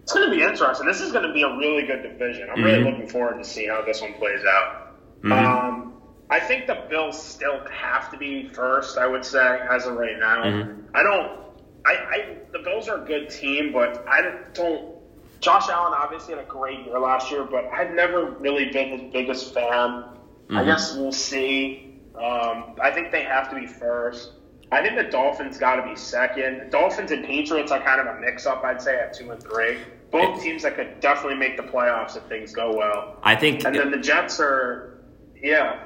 it's 0.02 0.12
going 0.12 0.28
to 0.28 0.34
be 0.34 0.42
interesting. 0.42 0.86
This 0.86 1.00
is 1.00 1.12
going 1.12 1.26
to 1.26 1.32
be 1.32 1.42
a 1.42 1.56
really 1.56 1.86
good 1.86 2.02
division. 2.02 2.48
I'm 2.50 2.62
really 2.62 2.80
Mhm. 2.80 2.84
looking 2.90 3.08
forward 3.08 3.38
to 3.38 3.44
see 3.44 3.66
how 3.66 3.82
this 3.82 4.00
one 4.00 4.14
plays 4.14 4.44
out. 4.44 4.88
Mhm. 5.22 5.32
Um, 5.32 5.92
I 6.28 6.40
think 6.40 6.66
the 6.66 6.84
Bills 6.88 7.22
still 7.22 7.60
have 7.70 8.10
to 8.10 8.16
be 8.16 8.48
first. 8.48 8.98
I 8.98 9.06
would 9.06 9.24
say 9.24 9.60
as 9.70 9.86
of 9.86 9.94
right 9.96 10.18
now. 10.18 10.42
Mhm. 10.44 10.84
I 10.94 11.02
don't. 11.02 11.40
I, 11.84 11.92
I 11.94 12.36
the 12.52 12.60
Bills 12.60 12.88
are 12.88 13.02
a 13.02 13.06
good 13.06 13.28
team, 13.30 13.72
but 13.72 14.04
I 14.08 14.22
don't. 14.54 14.92
Josh 15.40 15.68
Allen 15.68 15.92
obviously 15.94 16.34
had 16.34 16.44
a 16.44 16.48
great 16.48 16.86
year 16.86 16.98
last 16.98 17.30
year, 17.30 17.42
but 17.44 17.66
I've 17.72 17.90
never 17.92 18.26
really 18.26 18.66
been 18.70 18.90
his 18.90 19.12
biggest 19.12 19.52
fan. 19.54 20.04
I 20.50 20.62
Mhm. 20.62 20.66
guess 20.66 20.96
we'll 20.96 21.12
see. 21.12 21.98
Um, 22.14 22.76
I 22.80 22.90
think 22.92 23.10
they 23.10 23.22
have 23.22 23.48
to 23.50 23.56
be 23.56 23.66
first. 23.66 24.32
I 24.72 24.82
think 24.82 24.96
the 24.96 25.04
Dolphins 25.04 25.58
got 25.58 25.76
to 25.76 25.82
be 25.82 25.94
second. 25.94 26.70
Dolphins 26.70 27.10
and 27.10 27.24
Patriots 27.26 27.70
are 27.70 27.80
kind 27.80 28.00
of 28.00 28.16
a 28.16 28.20
mix-up. 28.20 28.64
I'd 28.64 28.80
say 28.80 28.98
at 28.98 29.12
two 29.12 29.30
and 29.30 29.42
three. 29.42 29.76
Both 30.10 30.42
teams 30.42 30.62
that 30.62 30.76
could 30.76 30.98
definitely 31.00 31.38
make 31.38 31.58
the 31.58 31.62
playoffs 31.62 32.16
if 32.16 32.22
things 32.24 32.54
go 32.54 32.74
well. 32.74 33.18
I 33.22 33.36
think 33.36 33.64
And 33.66 33.76
then 33.76 33.90
the 33.90 33.98
Jets 33.98 34.40
are, 34.40 34.98
yeah. 35.42 35.78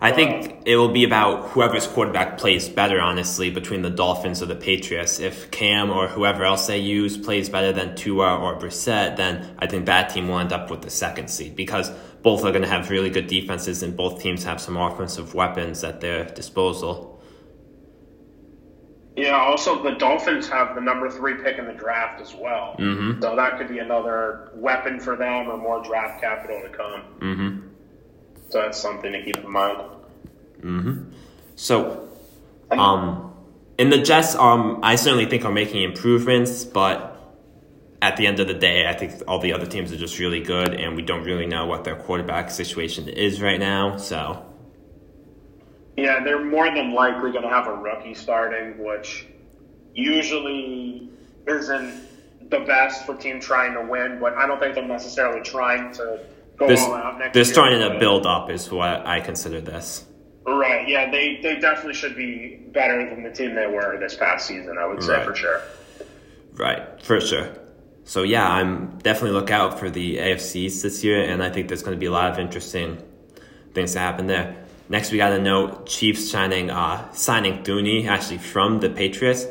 I 0.00 0.12
think 0.12 0.62
it 0.64 0.76
will 0.76 0.92
be 0.92 1.02
about 1.02 1.48
whoever's 1.48 1.88
quarterback 1.88 2.38
plays 2.38 2.68
better, 2.68 3.00
honestly, 3.00 3.50
between 3.50 3.82
the 3.82 3.90
Dolphins 3.90 4.40
or 4.40 4.46
the 4.46 4.54
Patriots. 4.54 5.18
If 5.18 5.50
Cam 5.50 5.90
or 5.90 6.06
whoever 6.06 6.44
else 6.44 6.68
they 6.68 6.78
use 6.78 7.16
plays 7.16 7.48
better 7.48 7.72
than 7.72 7.96
Tua 7.96 8.38
or 8.38 8.56
Brissett, 8.56 9.16
then 9.16 9.56
I 9.58 9.66
think 9.66 9.86
that 9.86 10.10
team 10.10 10.28
will 10.28 10.38
end 10.38 10.52
up 10.52 10.70
with 10.70 10.82
the 10.82 10.90
second 10.90 11.28
seed 11.28 11.56
because 11.56 11.90
both 12.22 12.44
are 12.44 12.52
going 12.52 12.62
to 12.62 12.68
have 12.68 12.90
really 12.90 13.10
good 13.10 13.26
defenses 13.26 13.82
and 13.82 13.96
both 13.96 14.22
teams 14.22 14.44
have 14.44 14.60
some 14.60 14.76
offensive 14.76 15.34
weapons 15.34 15.82
at 15.82 16.00
their 16.00 16.24
disposal. 16.26 17.17
Yeah, 19.18 19.36
also 19.36 19.82
the 19.82 19.92
Dolphins 19.92 20.48
have 20.48 20.74
the 20.74 20.80
number 20.80 21.10
three 21.10 21.34
pick 21.42 21.58
in 21.58 21.66
the 21.66 21.72
draft 21.72 22.20
as 22.20 22.34
well. 22.34 22.76
Mm-hmm. 22.78 23.20
So 23.20 23.34
that 23.34 23.58
could 23.58 23.68
be 23.68 23.80
another 23.80 24.50
weapon 24.54 25.00
for 25.00 25.16
them 25.16 25.48
or 25.48 25.56
more 25.56 25.82
draft 25.82 26.20
capital 26.20 26.60
to 26.62 26.68
come. 26.68 27.02
Mm-hmm. 27.18 27.68
So 28.50 28.62
that's 28.62 28.80
something 28.80 29.12
to 29.12 29.22
keep 29.24 29.36
in 29.38 29.50
mind. 29.50 29.78
Mm-hmm. 30.60 31.12
So, 31.56 32.08
um, 32.70 33.34
in 33.76 33.90
the 33.90 33.98
Jets, 33.98 34.34
um, 34.36 34.80
I 34.82 34.96
certainly 34.96 35.26
think 35.26 35.44
are 35.44 35.52
making 35.52 35.82
improvements, 35.82 36.64
but 36.64 37.16
at 38.00 38.16
the 38.16 38.26
end 38.26 38.40
of 38.40 38.46
the 38.46 38.54
day, 38.54 38.86
I 38.86 38.94
think 38.94 39.22
all 39.26 39.40
the 39.40 39.52
other 39.52 39.66
teams 39.66 39.92
are 39.92 39.96
just 39.96 40.18
really 40.18 40.40
good, 40.40 40.74
and 40.74 40.94
we 40.96 41.02
don't 41.02 41.24
really 41.24 41.46
know 41.46 41.66
what 41.66 41.84
their 41.84 41.96
quarterback 41.96 42.50
situation 42.50 43.08
is 43.08 43.40
right 43.40 43.58
now. 43.58 43.96
So, 43.96 44.44
yeah, 45.98 46.22
they're 46.22 46.44
more 46.44 46.72
than 46.72 46.92
likely 46.92 47.32
going 47.32 47.42
to 47.42 47.48
have 47.48 47.66
a 47.66 47.74
rookie 47.74 48.14
starting, 48.14 48.78
which 48.78 49.26
usually 49.94 51.10
isn't 51.46 52.50
the 52.50 52.60
best 52.60 53.04
for 53.04 53.16
team 53.16 53.40
trying 53.40 53.74
to 53.74 53.82
win. 53.90 54.18
But 54.20 54.34
I 54.34 54.46
don't 54.46 54.60
think 54.60 54.74
they're 54.74 54.86
necessarily 54.86 55.42
trying 55.42 55.92
to 55.94 56.20
go 56.56 56.68
this, 56.68 56.80
all 56.80 56.94
out 56.94 57.18
next 57.18 57.34
they're 57.34 57.44
starting 57.44 57.80
to 57.80 57.98
build 57.98 58.26
up, 58.26 58.48
is 58.50 58.70
what 58.70 59.06
I 59.06 59.20
consider 59.20 59.60
this. 59.60 60.04
Right. 60.46 60.88
Yeah, 60.88 61.10
they, 61.10 61.40
they 61.42 61.56
definitely 61.56 61.94
should 61.94 62.16
be 62.16 62.56
better 62.72 63.08
than 63.10 63.22
the 63.22 63.30
team 63.30 63.54
they 63.54 63.66
were 63.66 63.98
this 63.98 64.14
past 64.14 64.46
season. 64.46 64.78
I 64.78 64.86
would 64.86 65.02
say 65.02 65.12
Right. 65.14 65.26
for 65.26 65.34
sure. 65.34 65.62
Right, 66.54 67.02
for 67.02 67.20
sure. 67.20 67.50
So 68.04 68.22
yeah, 68.22 68.48
I'm 68.48 68.98
definitely 68.98 69.32
look 69.32 69.50
out 69.50 69.78
for 69.78 69.90
the 69.90 70.16
AFCs 70.16 70.80
this 70.82 71.04
year, 71.04 71.22
and 71.22 71.42
I 71.42 71.50
think 71.50 71.68
there's 71.68 71.82
going 71.82 71.96
to 71.96 72.00
be 72.00 72.06
a 72.06 72.10
lot 72.10 72.30
of 72.30 72.38
interesting 72.38 73.02
things 73.74 73.92
to 73.92 73.98
happen 73.98 74.26
there. 74.26 74.56
Next, 74.88 75.12
we 75.12 75.18
got 75.18 75.30
to 75.30 75.38
note 75.38 75.86
Chiefs 75.86 76.30
signing 76.30 76.70
uh, 76.70 77.12
signing 77.12 77.62
Thuney 77.62 78.06
actually 78.06 78.38
from 78.38 78.80
the 78.80 78.88
Patriots. 78.88 79.46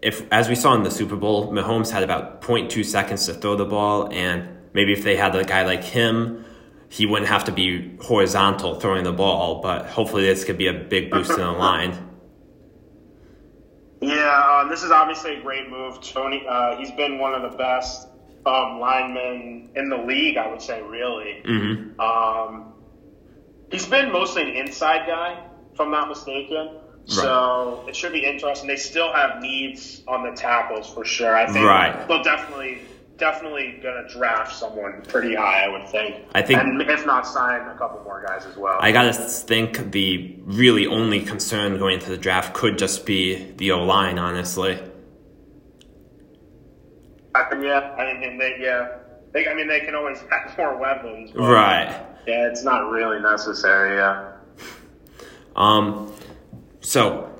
If 0.00 0.30
as 0.32 0.48
we 0.48 0.54
saw 0.54 0.74
in 0.74 0.84
the 0.84 0.90
Super 0.90 1.16
Bowl, 1.16 1.52
Mahomes 1.52 1.90
had 1.90 2.02
about 2.02 2.40
0.2 2.42 2.84
seconds 2.84 3.26
to 3.26 3.34
throw 3.34 3.56
the 3.56 3.64
ball, 3.64 4.08
and 4.12 4.48
maybe 4.74 4.92
if 4.92 5.02
they 5.02 5.16
had 5.16 5.34
a 5.34 5.44
guy 5.44 5.64
like 5.64 5.82
him, 5.82 6.44
he 6.88 7.04
wouldn't 7.04 7.28
have 7.28 7.44
to 7.44 7.52
be 7.52 7.96
horizontal 8.00 8.78
throwing 8.78 9.02
the 9.02 9.12
ball. 9.12 9.60
But 9.60 9.86
hopefully, 9.86 10.24
this 10.24 10.44
could 10.44 10.58
be 10.58 10.68
a 10.68 10.74
big 10.74 11.10
boost 11.10 11.30
in 11.30 11.38
the 11.38 11.50
line. 11.66 12.06
Yeah, 14.00 14.60
um, 14.60 14.68
this 14.68 14.84
is 14.84 14.90
obviously 14.92 15.36
a 15.36 15.42
great 15.42 15.68
move. 15.68 16.00
Tony, 16.00 16.44
uh, 16.48 16.76
he's 16.76 16.92
been 16.92 17.18
one 17.18 17.34
of 17.34 17.50
the 17.50 17.56
best 17.56 18.06
um, 18.44 18.78
linemen 18.78 19.70
in 19.74 19.88
the 19.88 19.96
league, 19.96 20.36
I 20.36 20.46
would 20.48 20.62
say, 20.62 20.80
really. 20.82 21.42
hmm 21.44 21.98
Um, 22.00 22.74
he's 23.70 23.86
been 23.86 24.12
mostly 24.12 24.42
an 24.42 24.56
inside 24.56 25.06
guy, 25.06 25.42
if 25.72 25.80
I'm 25.80 25.90
not 25.90 26.08
mistaken. 26.08 26.78
So 27.08 27.84
it 27.86 27.94
should 27.94 28.12
be 28.12 28.24
interesting. 28.24 28.66
They 28.66 28.74
still 28.76 29.12
have 29.12 29.40
needs 29.40 30.02
on 30.08 30.24
the 30.28 30.32
tackles 30.36 30.92
for 30.92 31.04
sure. 31.04 31.36
I 31.36 31.46
think 31.46 31.64
Right. 31.64 32.08
they'll 32.08 32.22
definitely, 32.24 32.78
definitely 33.16 33.78
gonna 33.80 34.08
draft 34.08 34.56
someone 34.56 35.02
pretty 35.06 35.36
high. 35.36 35.64
I 35.64 35.68
would 35.68 35.88
think. 35.88 36.16
I 36.34 36.42
think- 36.42 36.58
and 36.60 36.82
if 36.82 37.06
not, 37.06 37.24
sign 37.24 37.60
a 37.68 37.74
couple 37.78 38.02
more 38.02 38.24
guys 38.26 38.44
as 38.44 38.56
well. 38.56 38.78
I 38.80 38.90
gotta 38.90 39.12
think 39.12 39.92
the 39.92 40.34
really 40.46 40.88
only 40.88 41.20
concern 41.20 41.78
going 41.78 41.94
into 41.94 42.10
the 42.10 42.18
draft 42.18 42.54
could 42.54 42.76
just 42.76 43.06
be 43.06 43.52
the 43.56 43.70
O 43.70 43.84
line, 43.84 44.18
honestly. 44.18 44.76
I 47.36 47.54
mean, 47.54 47.64
yeah, 47.64 47.94
I 47.98 48.14
mean, 48.18 48.38
they, 48.38 48.56
yeah, 48.58 48.88
they, 49.32 49.46
I 49.46 49.54
mean, 49.54 49.68
they 49.68 49.80
can 49.80 49.94
always 49.94 50.18
have 50.30 50.56
more 50.58 50.76
weapons. 50.76 51.30
but- 51.32 51.42
Right. 51.42 51.94
Yeah, 52.26 52.48
it's 52.48 52.64
not 52.64 52.90
really 52.90 53.20
necessary. 53.20 53.96
Yeah. 53.96 54.32
Um. 55.54 56.12
So, 56.80 57.32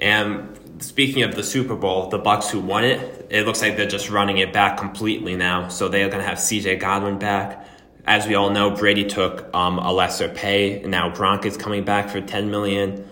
and 0.00 0.58
speaking 0.82 1.22
of 1.22 1.34
the 1.34 1.42
Super 1.42 1.76
Bowl, 1.76 2.08
the 2.08 2.18
Bucs 2.18 2.50
who 2.50 2.60
won 2.60 2.84
it, 2.84 3.26
it 3.30 3.46
looks 3.46 3.60
like 3.62 3.76
they're 3.76 3.86
just 3.86 4.10
running 4.10 4.38
it 4.38 4.52
back 4.52 4.78
completely 4.78 5.36
now. 5.36 5.68
So 5.68 5.88
they 5.88 6.02
are 6.02 6.08
gonna 6.08 6.24
have 6.24 6.40
C.J. 6.40 6.76
Godwin 6.76 7.18
back. 7.18 7.66
As 8.06 8.26
we 8.26 8.34
all 8.34 8.50
know, 8.50 8.70
Brady 8.70 9.04
took 9.04 9.54
um, 9.54 9.78
a 9.78 9.92
lesser 9.92 10.28
pay, 10.28 10.80
and 10.82 10.90
now 10.90 11.10
Gronk 11.10 11.44
is 11.44 11.56
coming 11.56 11.84
back 11.84 12.08
for 12.08 12.20
ten 12.20 12.50
million. 12.50 13.06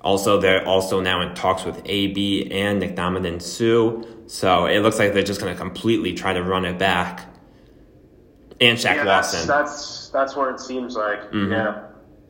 Also, 0.00 0.38
they're 0.38 0.66
also 0.66 1.00
now 1.00 1.22
in 1.22 1.34
talks 1.34 1.64
with 1.64 1.80
AB 1.86 2.50
and 2.52 2.80
Nick 2.80 2.98
and 2.98 3.42
Sue. 3.42 4.06
So 4.26 4.66
it 4.66 4.80
looks 4.80 4.98
like 4.98 5.14
they're 5.14 5.22
just 5.22 5.40
gonna 5.40 5.54
completely 5.54 6.12
try 6.12 6.34
to 6.34 6.42
run 6.42 6.66
it 6.66 6.78
back. 6.78 7.26
And 8.60 8.78
Shaq 8.78 8.96
yeah, 8.96 9.04
Lawson. 9.04 9.46
that's 9.46 9.48
that's 9.48 10.03
what 10.14 10.54
it 10.54 10.60
seems 10.60 10.94
like. 10.96 11.20
Mhm. 11.32 11.50
Yeah, 11.50 11.82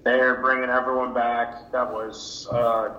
they're 0.05 0.37
bringing 0.37 0.71
everyone 0.71 1.13
back. 1.15 1.71
That 1.73 1.93
was 1.93 2.49
uh, 2.51 2.91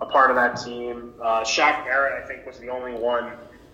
a 0.00 0.06
part 0.06 0.30
of 0.30 0.36
that 0.36 0.56
team. 0.56 1.14
Uh, 1.22 1.40
Shaq 1.42 1.84
Barrett, 1.84 2.22
I 2.22 2.26
think, 2.26 2.44
was 2.46 2.58
the 2.58 2.68
only 2.68 2.92
one 2.94 3.32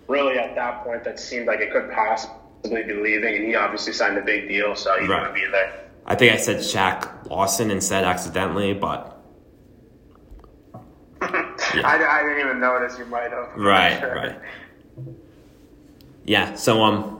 really 0.08 0.38
at 0.38 0.54
that 0.54 0.84
point 0.84 1.02
that 1.04 1.18
seemed 1.18 1.46
like 1.46 1.60
it 1.60 1.72
could 1.72 1.90
possibly 1.92 2.82
be 2.82 2.92
leaving, 2.94 3.36
and 3.36 3.44
he 3.44 3.54
obviously 3.54 3.92
signed 3.92 4.18
a 4.18 4.22
big 4.22 4.48
deal, 4.48 4.74
so 4.76 4.98
he's 5.00 5.08
Right. 5.08 5.26
to 5.28 5.32
be 5.32 5.46
there. 5.50 5.72
I 6.06 6.14
think 6.14 6.32
I 6.32 6.36
said 6.36 6.56
Shaq 6.58 7.28
Lawson 7.30 7.70
instead 7.70 8.04
accidentally, 8.04 8.74
but 8.74 9.16
I, 11.22 11.54
I 11.84 12.22
didn't 12.22 12.40
even 12.40 12.60
notice. 12.60 12.98
You 12.98 13.04
might 13.06 13.30
have. 13.30 13.48
Right, 13.56 13.98
Sure. 14.00 14.14
right. 14.14 14.38
Yeah, 16.24 16.54
so 16.54 16.82
um 16.82 17.19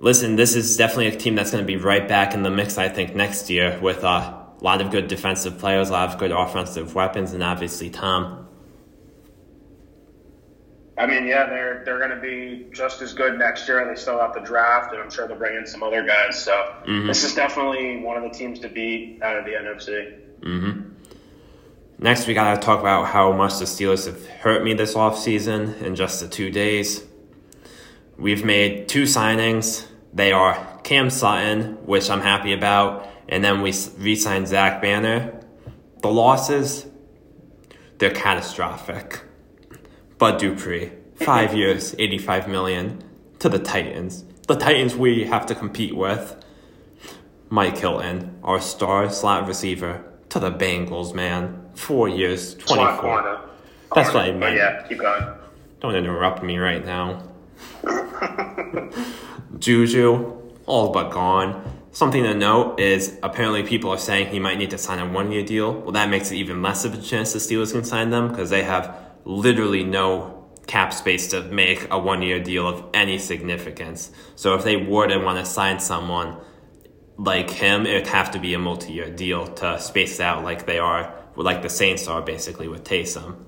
listen, 0.00 0.36
this 0.36 0.54
is 0.54 0.76
definitely 0.76 1.08
a 1.08 1.16
team 1.16 1.34
that's 1.34 1.50
going 1.50 1.62
to 1.62 1.66
be 1.66 1.76
right 1.76 2.06
back 2.06 2.34
in 2.34 2.42
the 2.42 2.50
mix 2.50 2.78
I 2.78 2.88
think 2.88 3.14
next 3.14 3.50
year 3.50 3.78
with 3.80 4.04
a 4.04 4.36
lot 4.60 4.80
of 4.80 4.90
good 4.90 5.08
defensive 5.08 5.58
players, 5.58 5.88
a 5.88 5.92
lot 5.92 6.08
of 6.10 6.18
good 6.18 6.32
offensive 6.32 6.94
weapons 6.94 7.32
and 7.32 7.42
obviously 7.42 7.90
Tom. 7.90 8.46
I 10.96 11.06
mean, 11.06 11.28
yeah, 11.28 11.46
they're 11.46 11.82
they're 11.84 11.98
going 11.98 12.10
to 12.10 12.20
be 12.20 12.66
just 12.72 13.00
as 13.02 13.12
good 13.12 13.38
next 13.38 13.68
year. 13.68 13.86
They 13.86 13.94
still 13.94 14.18
have 14.18 14.34
the 14.34 14.40
draft, 14.40 14.92
and 14.92 15.00
I'm 15.00 15.10
sure 15.10 15.28
they'll 15.28 15.36
bring 15.36 15.56
in 15.56 15.64
some 15.64 15.84
other 15.84 16.04
guys. 16.04 16.42
So 16.42 16.52
Mhm. 16.88 17.06
this 17.06 17.22
is 17.22 17.36
definitely 17.36 17.98
one 17.98 18.16
of 18.16 18.24
the 18.24 18.36
teams 18.36 18.58
to 18.60 18.68
beat 18.68 19.20
out 19.22 19.36
of 19.36 19.44
the 19.44 19.52
NFC. 19.54 20.08
Mhm. 20.40 20.84
Next, 22.00 22.26
we 22.26 22.34
got 22.34 22.54
to 22.54 22.60
talk 22.60 22.80
about 22.80 23.06
how 23.06 23.30
much 23.30 23.58
the 23.60 23.64
Steelers 23.64 24.06
have 24.06 24.26
hurt 24.40 24.64
me 24.64 24.74
this 24.74 24.94
offseason 24.94 25.80
in 25.82 25.94
just 25.94 26.20
the 26.20 26.26
2 26.26 26.50
days. 26.50 27.04
We've 28.18 28.44
made 28.44 28.88
two 28.88 29.04
signings. 29.04 29.86
They 30.12 30.32
are 30.32 30.80
Cam 30.82 31.08
Sutton, 31.08 31.74
which 31.86 32.10
I'm 32.10 32.20
happy 32.20 32.52
about, 32.52 33.08
and 33.28 33.44
then 33.44 33.62
we 33.62 33.72
re-signed 33.98 34.48
Zach 34.48 34.82
Banner. 34.82 35.40
The 36.02 36.08
losses, 36.08 36.86
they're 37.98 38.10
catastrophic. 38.10 39.20
Bud 40.18 40.38
Dupree, 40.40 40.90
five 41.14 41.54
years, 41.54 41.94
85 41.96 42.48
million 42.48 43.04
to 43.38 43.48
the 43.48 43.58
Titans. 43.60 44.24
The 44.48 44.56
Titans 44.56 44.96
we 44.96 45.24
have 45.24 45.46
to 45.46 45.54
compete 45.54 45.96
with. 45.96 46.34
Mike 47.50 47.78
Hilton, 47.78 48.38
our 48.42 48.60
star 48.60 49.10
slot 49.10 49.46
receiver, 49.46 50.04
to 50.30 50.40
the 50.40 50.50
Bengals, 50.50 51.14
man. 51.14 51.70
Four 51.74 52.08
years, 52.08 52.56
Slot 52.64 52.98
24. 52.98 53.00
corner. 53.00 53.40
That's 53.94 54.12
what 54.12 54.24
I 54.24 54.30
But 54.32 54.38
meant. 54.38 54.54
Oh, 54.54 54.56
yeah, 54.56 54.86
keep 54.88 54.98
going. 54.98 55.24
Don't 55.80 55.94
interrupt 55.94 56.42
me 56.42 56.58
right 56.58 56.84
now. 56.84 57.22
Juju, 59.58 60.52
all 60.66 60.92
but 60.92 61.10
gone. 61.10 61.74
Something 61.92 62.22
to 62.24 62.34
note 62.34 62.78
is 62.78 63.18
apparently 63.22 63.62
people 63.62 63.90
are 63.90 63.98
saying 63.98 64.28
he 64.28 64.38
might 64.38 64.58
need 64.58 64.70
to 64.70 64.78
sign 64.78 64.98
a 64.98 65.10
one 65.10 65.32
year 65.32 65.44
deal. 65.44 65.72
Well, 65.72 65.92
that 65.92 66.08
makes 66.08 66.30
it 66.30 66.36
even 66.36 66.62
less 66.62 66.84
of 66.84 66.94
a 66.94 67.02
chance 67.02 67.32
the 67.32 67.38
Steelers 67.38 67.72
can 67.72 67.84
sign 67.84 68.10
them 68.10 68.28
because 68.28 68.50
they 68.50 68.62
have 68.62 68.94
literally 69.24 69.84
no 69.84 70.38
cap 70.68 70.92
space 70.92 71.28
to 71.28 71.42
make 71.42 71.88
a 71.90 71.98
one 71.98 72.22
year 72.22 72.38
deal 72.38 72.68
of 72.68 72.84
any 72.94 73.18
significance. 73.18 74.12
So 74.36 74.54
if 74.54 74.64
they 74.64 74.76
were 74.76 75.08
to 75.08 75.18
want 75.18 75.38
to 75.38 75.44
sign 75.44 75.80
someone 75.80 76.36
like 77.16 77.50
him, 77.50 77.86
it'd 77.86 78.06
have 78.06 78.30
to 78.32 78.38
be 78.38 78.54
a 78.54 78.58
multi 78.58 78.92
year 78.92 79.10
deal 79.10 79.46
to 79.46 79.80
space 79.80 80.20
out 80.20 80.44
like 80.44 80.66
they 80.66 80.78
are, 80.78 81.12
like 81.34 81.62
the 81.62 81.70
Saints 81.70 82.06
are 82.06 82.22
basically 82.22 82.68
with 82.68 82.84
Taysom. 82.84 83.44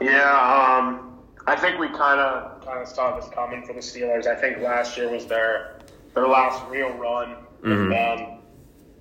Yeah, 0.00 0.78
um, 0.78 1.18
I 1.46 1.56
think 1.56 1.78
we 1.78 1.88
kind 1.88 2.20
of 2.20 2.64
kind 2.64 2.80
of 2.80 2.88
saw 2.88 3.18
this 3.18 3.28
coming 3.34 3.62
for 3.64 3.72
the 3.72 3.80
Steelers. 3.80 4.26
I 4.26 4.34
think 4.34 4.58
last 4.58 4.96
year 4.96 5.10
was 5.10 5.26
their 5.26 5.78
their 6.14 6.26
last 6.26 6.62
real 6.68 6.90
run 6.94 7.36
with 7.62 7.72
Mhm. 7.72 7.90
them. 7.90 8.38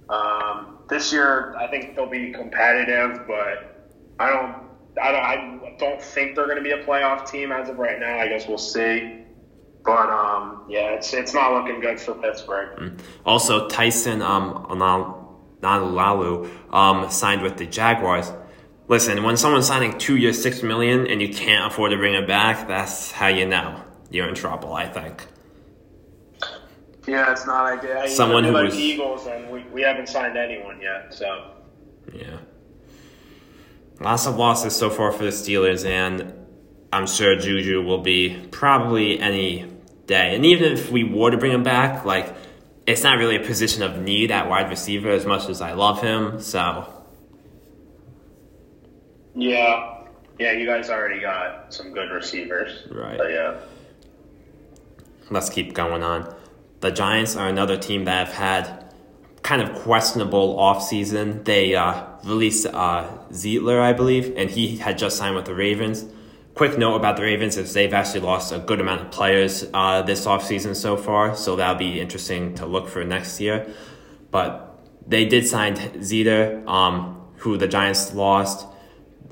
Um, 0.09 0.77
this 0.89 1.13
year, 1.13 1.55
I 1.57 1.67
think 1.67 1.95
they'll 1.95 2.05
be 2.09 2.31
competitive, 2.31 3.25
but 3.27 3.89
I 4.19 4.29
don't. 4.29 4.55
I 5.01 5.11
don't, 5.13 5.21
I 5.23 5.75
don't 5.77 6.01
think 6.01 6.35
they're 6.35 6.45
going 6.47 6.57
to 6.57 6.63
be 6.63 6.71
a 6.71 6.83
playoff 6.83 7.29
team 7.29 7.51
as 7.53 7.69
of 7.69 7.79
right 7.79 7.99
now. 7.99 8.19
I 8.19 8.27
guess 8.27 8.47
we'll 8.47 8.57
see. 8.57 9.15
But 9.85 10.09
um, 10.09 10.63
yeah, 10.67 10.89
it's 10.89 11.13
it's 11.13 11.33
not 11.33 11.53
looking 11.53 11.79
good 11.79 11.99
for 12.01 12.13
Pittsburgh. 12.15 12.99
Also, 13.25 13.69
Tyson 13.69 14.21
um, 14.21 14.65
Alualu 15.61 16.49
um, 16.73 17.09
signed 17.09 17.41
with 17.41 17.57
the 17.57 17.65
Jaguars. 17.65 18.31
Listen, 18.89 19.21
when 19.21 19.37
someone's 19.37 19.67
signing 19.67 19.99
two 19.99 20.17
years, 20.17 20.41
six 20.41 20.63
million, 20.63 21.05
and 21.05 21.21
you 21.21 21.29
can't 21.29 21.71
afford 21.71 21.91
to 21.91 21.97
bring 21.97 22.15
it 22.15 22.27
back, 22.27 22.67
that's 22.67 23.11
how 23.11 23.27
you 23.27 23.45
know 23.45 23.79
you're 24.09 24.27
in 24.27 24.33
trouble. 24.33 24.73
I 24.73 24.87
think. 24.87 25.27
Yeah, 27.07 27.31
it's 27.31 27.45
not 27.45 27.79
ideal. 27.79 28.07
Someone 28.07 28.43
who 28.43 28.51
was- 28.51 28.75
the 28.75 28.81
Eagles, 28.81 29.27
and 29.27 29.49
we, 29.51 29.63
we 29.71 29.83
haven't 29.83 30.09
signed 30.09 30.37
anyone 30.37 30.81
yet. 30.81 31.13
So 31.13 31.51
Yeah. 32.11 32.37
lots 33.99 34.25
of 34.25 34.37
losses 34.37 34.75
so 34.75 34.89
far 34.89 35.11
for 35.11 35.23
the 35.23 35.29
Steelers, 35.31 35.85
and 35.85 36.33
I'm 36.91 37.05
sure 37.05 37.35
Juju 37.35 37.83
will 37.83 38.01
be 38.01 38.37
probably 38.49 39.19
any 39.19 39.65
day. 40.07 40.33
And 40.35 40.43
even 40.47 40.71
if 40.73 40.91
we 40.91 41.03
were 41.03 41.29
to 41.29 41.37
bring 41.37 41.51
him 41.51 41.61
back, 41.63 42.05
like 42.05 42.33
it's 42.87 43.03
not 43.03 43.19
really 43.19 43.35
a 43.35 43.45
position 43.45 43.83
of 43.83 43.99
need 44.01 44.31
at 44.31 44.49
wide 44.49 44.67
receiver 44.67 45.11
as 45.11 45.27
much 45.27 45.47
as 45.47 45.61
I 45.61 45.73
love 45.73 46.01
him. 46.01 46.41
So 46.41 46.91
yeah, 49.35 50.03
yeah, 50.37 50.51
you 50.53 50.65
guys 50.65 50.89
already 50.89 51.19
got 51.19 51.73
some 51.73 51.93
good 51.93 52.11
receivers, 52.11 52.87
right? 52.91 53.17
But 53.17 53.31
yeah, 53.31 53.59
let's 55.29 55.49
keep 55.49 55.73
going 55.73 56.03
on. 56.03 56.33
The 56.81 56.91
Giants 56.91 57.35
are 57.35 57.47
another 57.47 57.77
team 57.77 58.05
that 58.05 58.27
have 58.27 58.35
had 58.35 58.93
kind 59.43 59.61
of 59.61 59.73
questionable 59.73 60.57
offseason. 60.57 61.43
They 61.45 61.75
uh, 61.75 62.05
released 62.23 62.65
uh, 62.67 63.07
Zeitler, 63.31 63.81
I 63.81 63.93
believe, 63.93 64.33
and 64.37 64.49
he 64.49 64.77
had 64.77 64.97
just 64.97 65.17
signed 65.17 65.35
with 65.35 65.45
the 65.45 65.55
Ravens. 65.55 66.05
Quick 66.55 66.77
note 66.77 66.95
about 66.95 67.15
the 67.15 67.23
Ravens 67.23 67.57
is 67.57 67.73
they've 67.73 67.93
actually 67.93 68.19
lost 68.21 68.51
a 68.51 68.59
good 68.59 68.81
amount 68.81 69.01
of 69.01 69.11
players 69.11 69.65
uh, 69.73 70.01
this 70.01 70.25
offseason 70.25 70.75
so 70.75 70.97
far, 70.97 71.35
so 71.35 71.55
that'll 71.55 71.75
be 71.75 71.99
interesting 71.99 72.53
to 72.55 72.65
look 72.65 72.87
for 72.87 73.03
next 73.03 73.39
year. 73.39 73.67
But 74.31 74.77
they 75.07 75.25
did 75.25 75.47
sign 75.47 75.75
Zeitler, 75.75 76.67
um, 76.67 77.21
who 77.37 77.57
the 77.57 77.67
Giants 77.67 78.13
lost, 78.13 78.67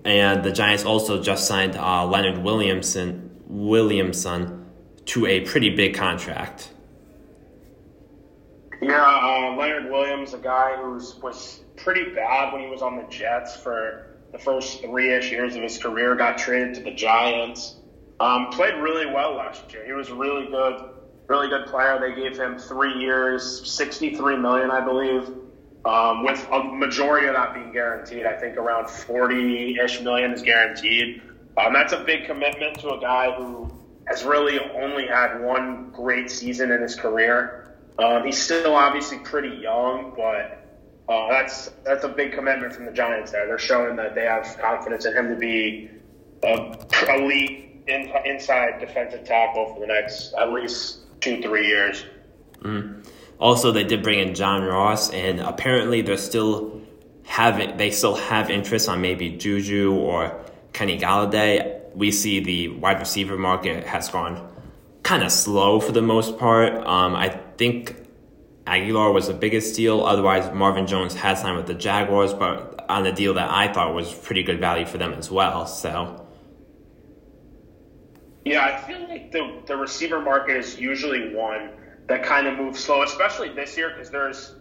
and 0.06 0.44
the 0.44 0.52
Giants 0.52 0.86
also 0.86 1.22
just 1.22 1.48
signed 1.48 1.76
uh, 1.76 2.06
Leonard 2.06 2.44
Williamson, 2.44 3.32
Williamson 3.48 4.66
to 5.06 5.26
a 5.26 5.42
pretty 5.42 5.70
big 5.76 5.96
contract. 5.96 6.72
Yeah, 8.82 9.02
uh, 9.04 9.56
Leonard 9.56 9.92
Williams, 9.92 10.34
a 10.34 10.38
guy 10.38 10.76
who 10.78 10.94
was 11.24 11.62
pretty 11.78 12.14
bad 12.14 12.54
when 12.54 12.62
he 12.62 12.70
was 12.70 12.82
on 12.82 12.96
the 12.98 13.04
Jets 13.10 13.58
for 13.58 14.18
the 14.32 14.38
first 14.38 14.82
three 14.82 15.14
ish 15.14 15.32
years 15.32 15.56
of 15.56 15.64
his 15.64 15.78
career, 15.78 16.16
got 16.16 16.38
traded 16.38 16.76
to 16.76 16.82
the 16.82 16.92
Giants. 16.92 17.76
Um, 18.20 18.48
played 18.52 18.76
really 18.76 19.06
well 19.06 19.36
last 19.36 19.72
year. 19.74 19.86
He 19.86 19.94
was 19.94 20.12
really 20.12 20.48
good, 20.48 20.90
really 21.28 21.50
good 21.50 21.68
player. 21.68 22.00
They 22.00 22.16
gave 22.16 22.38
him 22.38 22.58
three 22.58 22.94
years, 23.00 23.72
sixty-three 23.72 24.38
million, 24.38 24.72
I 24.72 24.82
believe, 24.82 25.30
um, 25.86 26.24
with 26.24 26.48
a 26.52 26.64
majority 26.64 27.28
of 27.28 27.36
that 27.36 27.54
being 27.54 27.72
guaranteed. 27.72 28.26
I 28.26 28.34
think 28.34 28.58
around 28.58 28.90
forty-ish 28.90 30.02
million 30.02 30.32
is 30.32 30.42
guaranteed. 30.42 31.22
Um, 31.58 31.74
that's 31.74 31.94
a 31.94 32.04
big 32.04 32.26
commitment 32.26 32.80
to 32.80 32.92
a 32.92 33.00
guy 33.00 33.32
who 33.32 33.72
has 34.08 34.24
really 34.24 34.60
only 34.76 35.08
had 35.08 35.42
one 35.42 35.92
great 35.92 36.30
season 36.30 36.72
in 36.72 36.82
his 36.82 36.96
career. 36.96 37.76
Um, 38.00 38.26
he's 38.26 38.42
still 38.42 38.76
obviously 38.76 39.18
pretty 39.20 39.58
young, 39.58 40.14
but 40.16 40.66
uh, 41.10 41.30
that's 41.30 41.72
that's 41.84 42.04
a 42.04 42.10
big 42.10 42.32
commitment 42.34 42.74
from 42.74 42.86
the 42.86 42.92
Giants. 42.92 43.32
There, 43.32 43.48
they're 43.48 43.58
showing 43.58 43.96
that 43.96 44.14
they 44.14 44.26
have 44.26 44.58
confidence 44.60 45.06
in 45.06 45.16
him 45.16 45.30
to 45.30 45.36
be 45.36 45.90
a 46.44 46.78
elite 47.10 47.82
in, 47.88 48.12
inside 48.26 48.80
defensive 48.80 49.24
tackle 49.26 49.74
for 49.74 49.80
the 49.80 49.88
next 49.88 50.34
at 50.34 50.52
least 50.52 51.00
two 51.22 51.42
three 51.42 51.66
years. 51.66 52.06
Mm. 52.62 53.04
Also, 53.40 53.72
they 53.72 53.84
did 53.84 54.02
bring 54.02 54.20
in 54.20 54.34
John 54.34 54.64
Ross, 54.64 55.12
and 55.12 55.40
apparently 55.40 56.02
they're 56.02 56.18
still 56.18 56.82
having 57.24 57.78
they 57.78 57.92
still 57.92 58.16
have 58.16 58.50
interest 58.50 58.90
on 58.90 59.02
maybe 59.02 59.30
Juju 59.30 59.94
or 59.94 60.44
Kenny 60.74 61.00
Golladay. 61.00 61.96
We 61.96 62.12
see 62.12 62.40
the 62.40 62.70
wide 62.70 63.00
receiver 63.00 63.38
market 63.38 63.86
has 63.86 64.10
gone 64.10 64.50
kind 65.04 65.24
of 65.24 65.32
slow 65.32 65.80
for 65.80 65.92
the 65.92 66.02
most 66.02 66.38
part. 66.38 66.74
Um, 66.86 67.16
I 67.16 67.30
think 67.58 67.96
Agholor 68.66 69.14
was 69.14 69.28
the 69.28 69.34
biggest 69.34 69.76
deal. 69.76 70.04
Otherwise, 70.04 70.54
Marvin 70.54 70.88
Jones 70.88 71.14
has 71.16 71.42
signed 71.42 71.58
with 71.58 71.68
the 71.68 71.74
Jaguars, 71.74 72.34
but 72.34 72.86
on 72.90 73.06
a 73.06 73.14
deal 73.14 73.34
that 73.36 73.50
I 73.50 73.72
thought 73.72 73.94
was 73.94 74.14
pretty 74.14 74.44
good 74.44 74.60
value 74.60 74.86
for 74.86 74.98
them 74.98 75.14
as 75.14 75.32
well. 75.32 75.66
So. 75.66 76.26
Yeah, 78.44 78.64
I 78.64 78.82
feel 78.88 79.08
like 79.08 79.32
the, 79.32 79.62
the 79.66 79.76
receiver 79.76 80.22
market 80.22 80.58
is 80.58 80.80
usually 80.80 81.34
one 81.34 81.72
that 82.08 82.24
kind 82.24 82.48
of 82.48 82.58
moves 82.58 82.80
slow, 82.80 83.04
especially 83.04 83.50
this 83.50 83.78
year 83.78 83.90
because 83.90 84.10
there's 84.10 84.56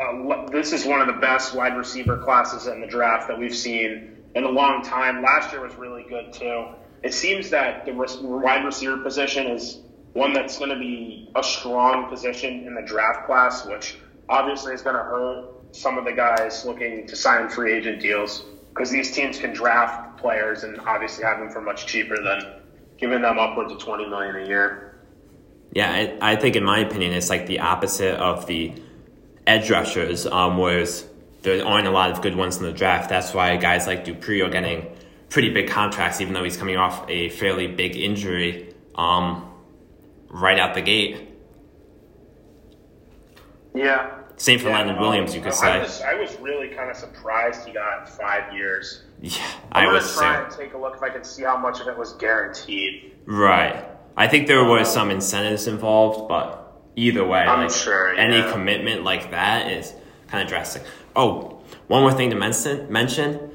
uh, 0.00 0.46
this 0.50 0.72
is 0.72 0.84
one 0.84 1.00
of 1.00 1.06
the 1.06 1.20
best 1.20 1.54
wide 1.54 1.76
receiver 1.76 2.18
classes 2.18 2.66
in 2.66 2.80
the 2.80 2.86
draft 2.86 3.28
that 3.28 3.38
we've 3.38 3.56
seen 3.56 4.16
in 4.34 4.44
a 4.44 4.48
long 4.48 4.82
time. 4.82 5.22
Last 5.22 5.52
year 5.52 5.62
was 5.62 5.74
really 5.76 6.04
good 6.08 6.32
too. 6.32 6.66
It 7.02 7.14
seems 7.14 7.50
that 7.50 7.86
the 7.86 7.92
wide 7.92 8.64
receiver 8.64 8.98
position 8.98 9.46
is 9.46 9.80
one 10.12 10.32
that's 10.32 10.58
going 10.58 10.70
to 10.70 10.78
be 10.78 11.30
a 11.36 11.42
strong 11.42 12.08
position 12.08 12.66
in 12.66 12.74
the 12.74 12.82
draft 12.82 13.26
class, 13.26 13.64
which 13.66 13.98
obviously 14.28 14.74
is 14.74 14.82
going 14.82 14.96
to 14.96 15.02
hurt 15.02 15.46
some 15.72 15.98
of 15.98 16.04
the 16.04 16.12
guys 16.12 16.64
looking 16.64 17.06
to 17.06 17.16
sign 17.16 17.48
free 17.48 17.72
agent 17.74 18.00
deals 18.00 18.44
because 18.70 18.90
these 18.90 19.12
teams 19.12 19.38
can 19.38 19.52
draft 19.52 20.18
players 20.18 20.64
and 20.64 20.78
obviously 20.80 21.24
have 21.24 21.38
them 21.38 21.50
for 21.50 21.60
much 21.60 21.86
cheaper 21.86 22.16
than 22.22 22.60
giving 22.96 23.22
them 23.22 23.38
upwards 23.38 23.72
of 23.72 23.78
20 23.78 24.08
million 24.08 24.36
a 24.36 24.46
year. 24.46 24.97
Yeah, 25.72 25.90
I, 25.90 26.32
I 26.32 26.36
think 26.36 26.56
in 26.56 26.64
my 26.64 26.78
opinion, 26.78 27.12
it's 27.12 27.30
like 27.30 27.46
the 27.46 27.60
opposite 27.60 28.16
of 28.16 28.46
the 28.46 28.72
edge 29.46 29.70
rushers, 29.70 30.26
um, 30.26 30.58
whereas 30.58 31.06
there 31.42 31.64
aren't 31.66 31.86
a 31.86 31.90
lot 31.90 32.10
of 32.10 32.22
good 32.22 32.36
ones 32.36 32.56
in 32.56 32.64
the 32.64 32.72
draft. 32.72 33.08
That's 33.08 33.34
why 33.34 33.56
guys 33.56 33.86
like 33.86 34.04
Dupree 34.04 34.40
are 34.40 34.50
getting 34.50 34.86
pretty 35.28 35.50
big 35.50 35.68
contracts, 35.68 36.20
even 36.20 36.34
though 36.34 36.44
he's 36.44 36.56
coming 36.56 36.76
off 36.76 37.08
a 37.08 37.28
fairly 37.30 37.66
big 37.66 37.96
injury. 37.96 38.74
Um, 38.94 39.48
right 40.30 40.58
out 40.58 40.74
the 40.74 40.82
gate. 40.82 41.28
Yeah. 43.74 44.14
Same 44.36 44.58
for 44.58 44.68
yeah, 44.68 44.78
Leonard 44.78 45.00
Williams, 45.00 45.34
you 45.34 45.40
could 45.40 45.54
say. 45.54 45.66
I 45.66 45.78
was, 45.78 46.00
I 46.00 46.14
was 46.14 46.36
really 46.38 46.68
kind 46.68 46.90
of 46.90 46.96
surprised 46.96 47.66
he 47.66 47.72
got 47.72 48.08
five 48.08 48.52
years. 48.54 49.02
Yeah, 49.20 49.44
I'm 49.72 49.88
I 49.88 49.92
was 49.92 50.16
try 50.16 50.48
to 50.48 50.56
take 50.56 50.74
a 50.74 50.78
look 50.78 50.94
if 50.94 51.02
I 51.02 51.08
can 51.08 51.24
see 51.24 51.42
how 51.42 51.56
much 51.56 51.80
of 51.80 51.88
it 51.88 51.98
was 51.98 52.12
guaranteed. 52.14 53.16
Right. 53.26 53.84
I 54.18 54.26
think 54.26 54.48
there 54.48 54.64
was 54.64 54.92
some 54.92 55.12
incentives 55.12 55.68
involved, 55.68 56.28
but 56.28 56.82
either 56.96 57.24
way, 57.24 57.38
I'm 57.38 57.60
like 57.60 57.70
sure, 57.70 58.12
yeah. 58.12 58.20
any 58.20 58.52
commitment 58.52 59.04
like 59.04 59.30
that 59.30 59.70
is 59.70 59.94
kind 60.26 60.42
of 60.42 60.48
drastic. 60.48 60.82
Oh, 61.14 61.62
one 61.86 62.02
more 62.02 62.12
thing 62.12 62.30
to 62.30 62.36
mention. 62.36 62.92
Mention 62.92 63.52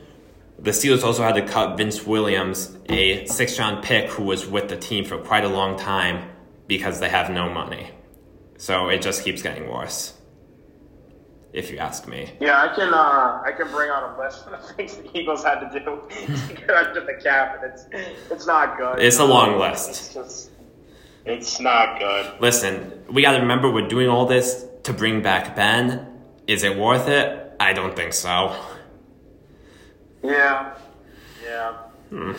the 0.57 0.71
Steelers 0.71 1.03
also 1.03 1.21
had 1.21 1.35
to 1.35 1.45
cut 1.45 1.75
Vince 1.75 2.05
Williams, 2.05 2.77
a 2.87 3.25
six 3.25 3.59
round 3.59 3.83
pick 3.83 4.09
who 4.11 4.23
was 4.23 4.47
with 4.47 4.69
the 4.69 4.77
team 4.77 5.03
for 5.03 5.17
quite 5.17 5.43
a 5.43 5.49
long 5.49 5.77
time 5.77 6.29
because 6.67 7.01
they 7.01 7.09
have 7.09 7.29
no 7.29 7.49
money. 7.49 7.91
So 8.57 8.87
it 8.87 9.01
just 9.01 9.25
keeps 9.25 9.41
getting 9.41 9.69
worse. 9.69 10.13
If 11.51 11.69
you 11.69 11.77
ask 11.77 12.07
me. 12.07 12.31
Yeah, 12.39 12.63
I 12.63 12.73
can 12.73 12.93
uh, 12.93 13.43
I 13.45 13.51
can 13.55 13.69
bring 13.69 13.89
out 13.89 14.17
a 14.17 14.21
list 14.23 14.47
of 14.47 14.65
things 14.75 14.95
the 14.95 15.15
Eagles 15.15 15.43
had 15.43 15.59
to 15.59 15.79
do 15.79 16.01
to 16.47 16.53
get 16.53 16.69
under 16.69 17.01
the 17.01 17.21
cap, 17.21 17.61
and 17.61 17.73
it's 17.73 17.85
it's 18.31 18.47
not 18.47 18.77
good. 18.77 18.99
It's 18.99 19.19
a 19.19 19.25
long 19.25 19.59
list. 19.59 19.89
It's 19.89 20.13
just 20.13 20.49
it's 21.25 21.59
not 21.59 21.99
good. 21.99 22.33
Listen, 22.39 23.03
we 23.09 23.21
got 23.21 23.33
to 23.33 23.39
remember 23.39 23.71
we're 23.71 23.87
doing 23.87 24.09
all 24.09 24.25
this 24.25 24.65
to 24.83 24.93
bring 24.93 25.21
back 25.21 25.55
Ben. 25.55 26.21
Is 26.47 26.63
it 26.63 26.77
worth 26.77 27.07
it? 27.07 27.55
I 27.59 27.73
don't 27.73 27.95
think 27.95 28.13
so. 28.13 28.55
Yeah. 30.23 30.73
Yeah. 31.43 31.73
Hmm. 32.09 32.33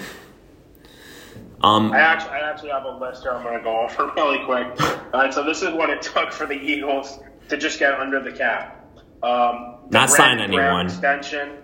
Um, 1.63 1.93
I 1.93 1.99
actually, 2.01 2.31
I 2.33 2.51
actually 2.51 2.71
have 2.71 2.85
a 2.85 2.91
list 2.91 3.23
here 3.23 3.33
I'm 3.33 3.43
going 3.43 3.57
to 3.57 3.65
go 3.65 3.81
over 3.81 4.13
really 4.17 4.45
quick. 4.45 4.81
All 5.15 5.21
right, 5.21 5.33
so 5.33 5.43
this 5.43 5.63
is 5.63 5.71
what 5.71 5.89
it 5.89 6.03
took 6.15 6.33
for 6.33 6.47
the 6.47 6.55
Eagles 6.55 7.21
to 7.49 7.57
just 7.57 7.79
get 7.79 7.95
under 7.95 8.21
the 8.21 8.33
cap. 8.33 8.87
Um, 9.23 9.77
Not 9.91 10.11
sign 10.11 10.39
anyone. 10.41 10.87
Extension 10.87 11.59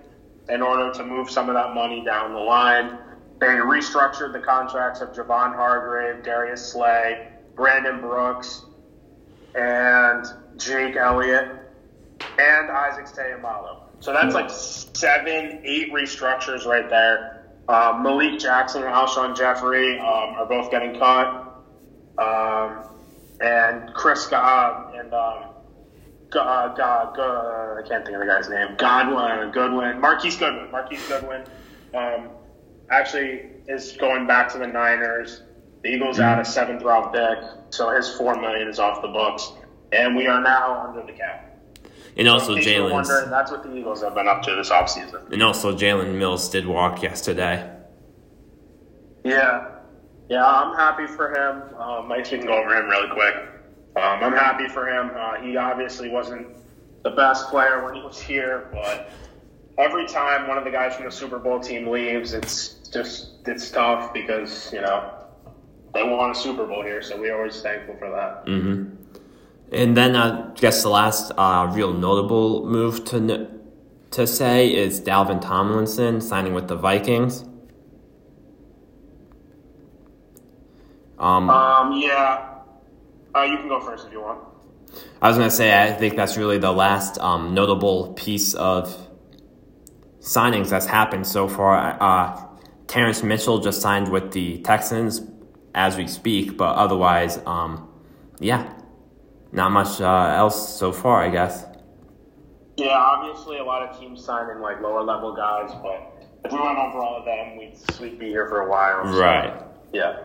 in 0.49 0.63
order 0.63 0.93
to 0.93 1.05
move 1.05 1.31
some 1.31 1.49
of 1.49 1.55
that 1.55 1.75
money 1.75 2.03
down 2.05 2.33
the 2.33 2.39
line. 2.39 2.99
They 3.41 3.47
restructured 3.47 4.33
the 4.35 4.41
contracts 4.41 5.01
of 5.01 5.13
Javon 5.13 5.55
Hargrave, 5.55 6.23
Darius 6.23 6.73
Slay, 6.73 7.29
Brandon 7.57 8.01
Brooks, 8.01 8.63
and 9.55 10.27
Jake 10.59 10.97
Elliott, 10.97 11.49
and 12.39 12.71
Isaac 12.71 13.07
Seumalo. 13.07 13.85
So 14.01 14.13
that's 14.13 14.35
like 14.35 14.51
seven, 14.51 15.61
eight 15.65 15.93
restructures 15.93 16.67
right 16.67 16.89
there. 16.89 17.47
Uh, 17.67 17.99
Malik 18.03 18.39
Jackson 18.39 18.83
and 18.83 18.93
Alshon 18.93 19.37
Jeffery 19.37 19.99
um, 19.99 20.35
are 20.37 20.47
both 20.47 20.71
getting 20.71 20.99
cut. 20.99 21.47
Um, 22.19 22.85
and 23.41 23.95
Chris 23.95 24.27
God 24.27 24.95
and 24.95 25.15
um, 25.15 25.45
God, 26.31 26.77
God, 26.77 27.17
God, 27.17 27.79
I 27.79 27.89
can't 27.89 28.05
think 28.05 28.17
of 28.17 28.21
the 28.21 28.27
guy's 28.27 28.49
name. 28.49 28.77
Godwin, 28.77 29.51
Goodwin, 29.51 30.01
Marquise 30.01 30.37
Goodwin. 30.37 30.71
Marquise 30.71 31.07
Goodwin 31.09 31.45
um, 31.95 32.31
actually 32.91 33.43
is 33.69 33.93
going 33.93 34.27
back 34.27 34.51
to 34.53 34.59
the 34.59 34.67
Niners. 34.67 35.43
The 35.83 35.91
Eagles 35.91 36.21
add 36.21 36.39
a 36.39 36.45
seventh 36.45 36.83
round 36.83 37.13
pick, 37.13 37.39
so 37.71 37.91
his 37.91 38.15
four 38.17 38.39
million 38.39 38.69
is 38.69 38.79
off 38.79 39.01
the 39.01 39.09
books, 39.09 39.53
and 39.93 40.15
we 40.15 40.27
are 40.27 40.41
now 40.41 40.87
under 40.87 41.07
the 41.07 41.17
cap. 41.17 41.47
And 42.17 42.29
also 42.29 42.57
Jalen. 42.57 43.31
That's 43.31 43.51
what 43.51 43.63
the 43.63 43.75
Eagles 43.75 44.03
have 44.03 44.15
been 44.15 44.29
up 44.29 44.43
to 44.43 44.55
this 44.55 44.71
offseason. 44.71 45.33
And 45.33 45.43
also 45.43 45.75
Jalen 45.75 46.15
Mills 46.17 46.49
did 46.51 46.67
walk 46.67 47.03
yesterday. 47.03 47.71
Yeah. 49.25 49.69
Yeah, 50.29 50.47
I'm 50.47 50.77
happy 50.77 51.07
for 51.07 51.31
him. 51.31 51.75
Um, 51.77 52.13
I 52.13 52.19
guess 52.19 52.31
we 52.31 52.39
can 52.39 52.47
go 52.47 52.55
over 52.55 52.77
him 52.77 52.89
really 52.89 53.09
quick. 53.11 53.35
Um, 53.97 54.23
I'm 54.23 54.33
happy 54.33 54.69
for 54.69 54.89
him. 54.89 55.11
Uh, 55.15 55.41
he 55.41 55.57
obviously 55.57 56.09
wasn't 56.09 56.47
the 57.03 57.11
best 57.11 57.49
player 57.49 57.85
when 57.85 57.95
he 57.95 58.03
was 58.03 58.21
here, 58.21 58.69
but 58.73 59.11
every 59.79 60.07
time 60.07 60.47
one 60.47 60.59
of 60.59 60.65
the 60.65 60.71
guys 60.71 60.95
from 60.95 61.07
the 61.07 61.11
Super 61.11 61.39
Bowl 61.39 61.59
team 61.59 61.89
leaves, 61.89 62.33
it's 62.33 62.77
just 62.93 63.47
it's 63.47 63.71
tough 63.71 64.13
because 64.13 64.73
you 64.73 64.81
know 64.81 65.15
they 65.95 66.03
won 66.03 66.31
a 66.31 66.35
Super 66.35 66.67
Bowl 66.67 66.83
here, 66.83 67.03
so 67.03 67.21
we're 67.21 67.37
always 67.37 67.61
thankful 67.61 67.97
for 67.97 68.11
that. 68.11 68.47
Mm-hmm. 68.47 68.97
And 69.73 69.97
then 69.97 70.17
I 70.17 70.51
guess 70.55 70.83
the 70.83 70.89
last 70.89 71.33
uh, 71.37 71.71
real 71.73 71.93
notable 71.93 72.67
move 72.67 73.05
to 73.07 73.49
to 74.13 74.27
say 74.27 74.75
is 74.75 75.01
Dalvin 75.01 75.41
Tomlinson 75.41 76.21
signing 76.21 76.55
with 76.55 76.69
the 76.69 76.77
Vikings. 76.77 77.45
Um, 81.19 81.51
um 81.51 81.93
yeah, 82.01 82.61
uh, 83.35 83.43
you 83.43 83.59
can 83.59 83.69
go 83.69 83.81
first 83.81 84.07
if 84.07 84.13
you 84.13 84.21
want. 84.21 84.41
I 85.23 85.29
was 85.29 85.37
gonna 85.37 85.51
say 85.51 85.81
I 85.81 85.93
think 85.93 86.17
that's 86.17 86.37
really 86.37 86.59
the 86.59 86.73
last 86.73 87.19
um, 87.19 87.55
notable 87.55 88.13
piece 88.15 88.55
of 88.55 88.97
signings 90.21 90.71
that's 90.71 90.87
happened 90.87 91.27
so 91.27 91.47
far. 91.47 91.97
Uh, 92.01 92.50
Terrance 92.91 93.23
Mitchell 93.23 93.61
just 93.61 93.81
signed 93.81 94.11
with 94.11 94.33
the 94.33 94.59
Texans 94.63 95.23
as 95.77 95.97
we 95.97 96.09
speak, 96.09 96.57
but 96.57 96.75
otherwise, 96.75 97.39
um, 97.47 97.89
yeah, 98.41 98.69
not 99.53 99.71
much 99.71 100.01
uh, 100.01 100.35
else 100.35 100.77
so 100.77 100.91
far, 100.91 101.23
I 101.23 101.31
guess. 101.31 101.65
Yeah, 102.77 102.97
obviously 102.97 103.59
a 103.59 103.65
lot 103.65 103.89
of 103.89 103.97
teams 103.97 104.25
signing 104.25 104.61
like 104.61 104.81
lower 104.81 105.05
level 105.05 105.37
guys, 105.37 105.71
but 105.85 106.27
if 106.45 106.51
we 106.51 106.59
went 106.59 106.79
over 106.79 106.99
all 106.99 107.19
of 107.19 107.25
them, 107.25 107.59
we'd, 107.59 107.77
we'd 108.01 108.19
be 108.19 108.27
here 108.27 108.49
for 108.49 108.63
a 108.63 108.69
while. 108.69 109.05
So, 109.05 109.21
right. 109.21 109.63
Yeah. 109.93 110.25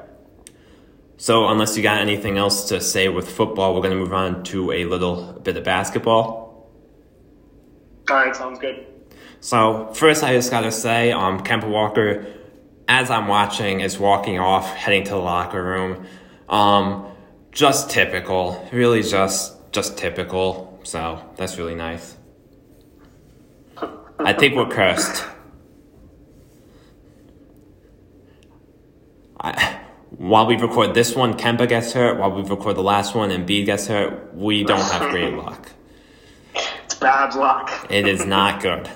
So, 1.18 1.48
unless 1.50 1.78
you 1.78 1.84
got 1.84 2.02
anything 2.02 2.40
else 2.40 2.70
to 2.70 2.82
say 2.82 3.10
with 3.10 3.30
football, 3.30 3.76
we're 3.76 3.82
going 3.82 3.94
to 3.96 4.00
move 4.00 4.14
on 4.14 4.44
to 4.46 4.72
a 4.72 4.86
little 4.86 5.34
bit 5.34 5.56
of 5.56 5.64
basketball. 5.64 6.68
All 8.10 8.16
right, 8.16 8.36
sounds 8.36 8.58
good. 8.58 8.88
So, 9.40 9.94
first, 9.94 10.24
I 10.24 10.34
just 10.34 10.50
got 10.50 10.62
to 10.62 10.72
say, 10.72 11.12
um, 11.12 11.44
Kemba 11.44 11.70
Walker, 11.70 12.26
as 12.88 13.10
I'm 13.10 13.28
watching, 13.28 13.82
is 13.82 13.98
walking 13.98 14.40
off, 14.40 14.74
heading 14.74 15.04
to 15.06 15.12
the 15.12 15.18
locker 15.18 15.64
room. 15.64 16.06
Um, 16.50 17.08
just 17.52 17.90
typical, 17.90 18.68
really, 18.72 19.02
just 19.02 19.54
just 19.72 19.98
typical. 19.98 20.80
So 20.84 21.22
that's 21.36 21.58
really 21.58 21.76
nice. 21.76 22.16
I 24.20 24.34
think 24.34 24.56
we're 24.56 24.70
cursed. 24.70 25.26
I, 29.40 29.80
while 30.12 30.46
we 30.46 30.56
record 30.56 30.94
this 30.94 31.16
one, 31.16 31.34
Kemba 31.34 31.68
gets 31.68 31.92
hurt. 31.94 32.18
While 32.18 32.32
we 32.32 32.44
record 32.44 32.78
the 32.78 32.84
last 32.84 33.16
one, 33.16 33.32
Embiid 33.32 33.66
gets 33.66 33.88
hurt. 33.88 34.34
We 34.34 34.64
don't 34.64 34.80
have 34.80 35.12
great 35.12 35.34
luck. 35.44 35.70
It's 36.86 36.96
bad 36.96 37.36
luck. 37.36 37.88
it 37.90 38.08
is 38.08 38.26
not 38.26 38.62
good. 38.62 38.90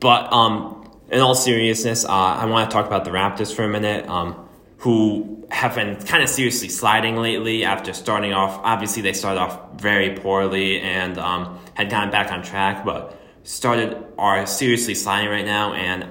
But 0.00 0.32
um, 0.32 0.79
in 1.10 1.20
all 1.20 1.34
seriousness, 1.34 2.04
uh, 2.04 2.08
I 2.08 2.46
want 2.46 2.70
to 2.70 2.74
talk 2.74 2.86
about 2.86 3.04
the 3.04 3.10
Raptors 3.10 3.54
for 3.54 3.64
a 3.64 3.68
minute. 3.68 4.08
Um, 4.08 4.48
who 4.80 5.46
have 5.50 5.74
been 5.74 5.96
kind 5.96 6.22
of 6.22 6.28
seriously 6.28 6.68
sliding 6.68 7.16
lately 7.16 7.64
after 7.64 7.92
starting 7.92 8.32
off. 8.32 8.58
Obviously, 8.64 9.02
they 9.02 9.12
started 9.12 9.38
off 9.38 9.78
very 9.78 10.16
poorly 10.16 10.80
and 10.80 11.18
um, 11.18 11.58
had 11.74 11.90
gotten 11.90 12.10
back 12.10 12.32
on 12.32 12.42
track, 12.42 12.84
but 12.84 13.20
started 13.42 14.02
are 14.18 14.46
seriously 14.46 14.94
sliding 14.94 15.28
right 15.28 15.44
now. 15.44 15.74
And 15.74 16.06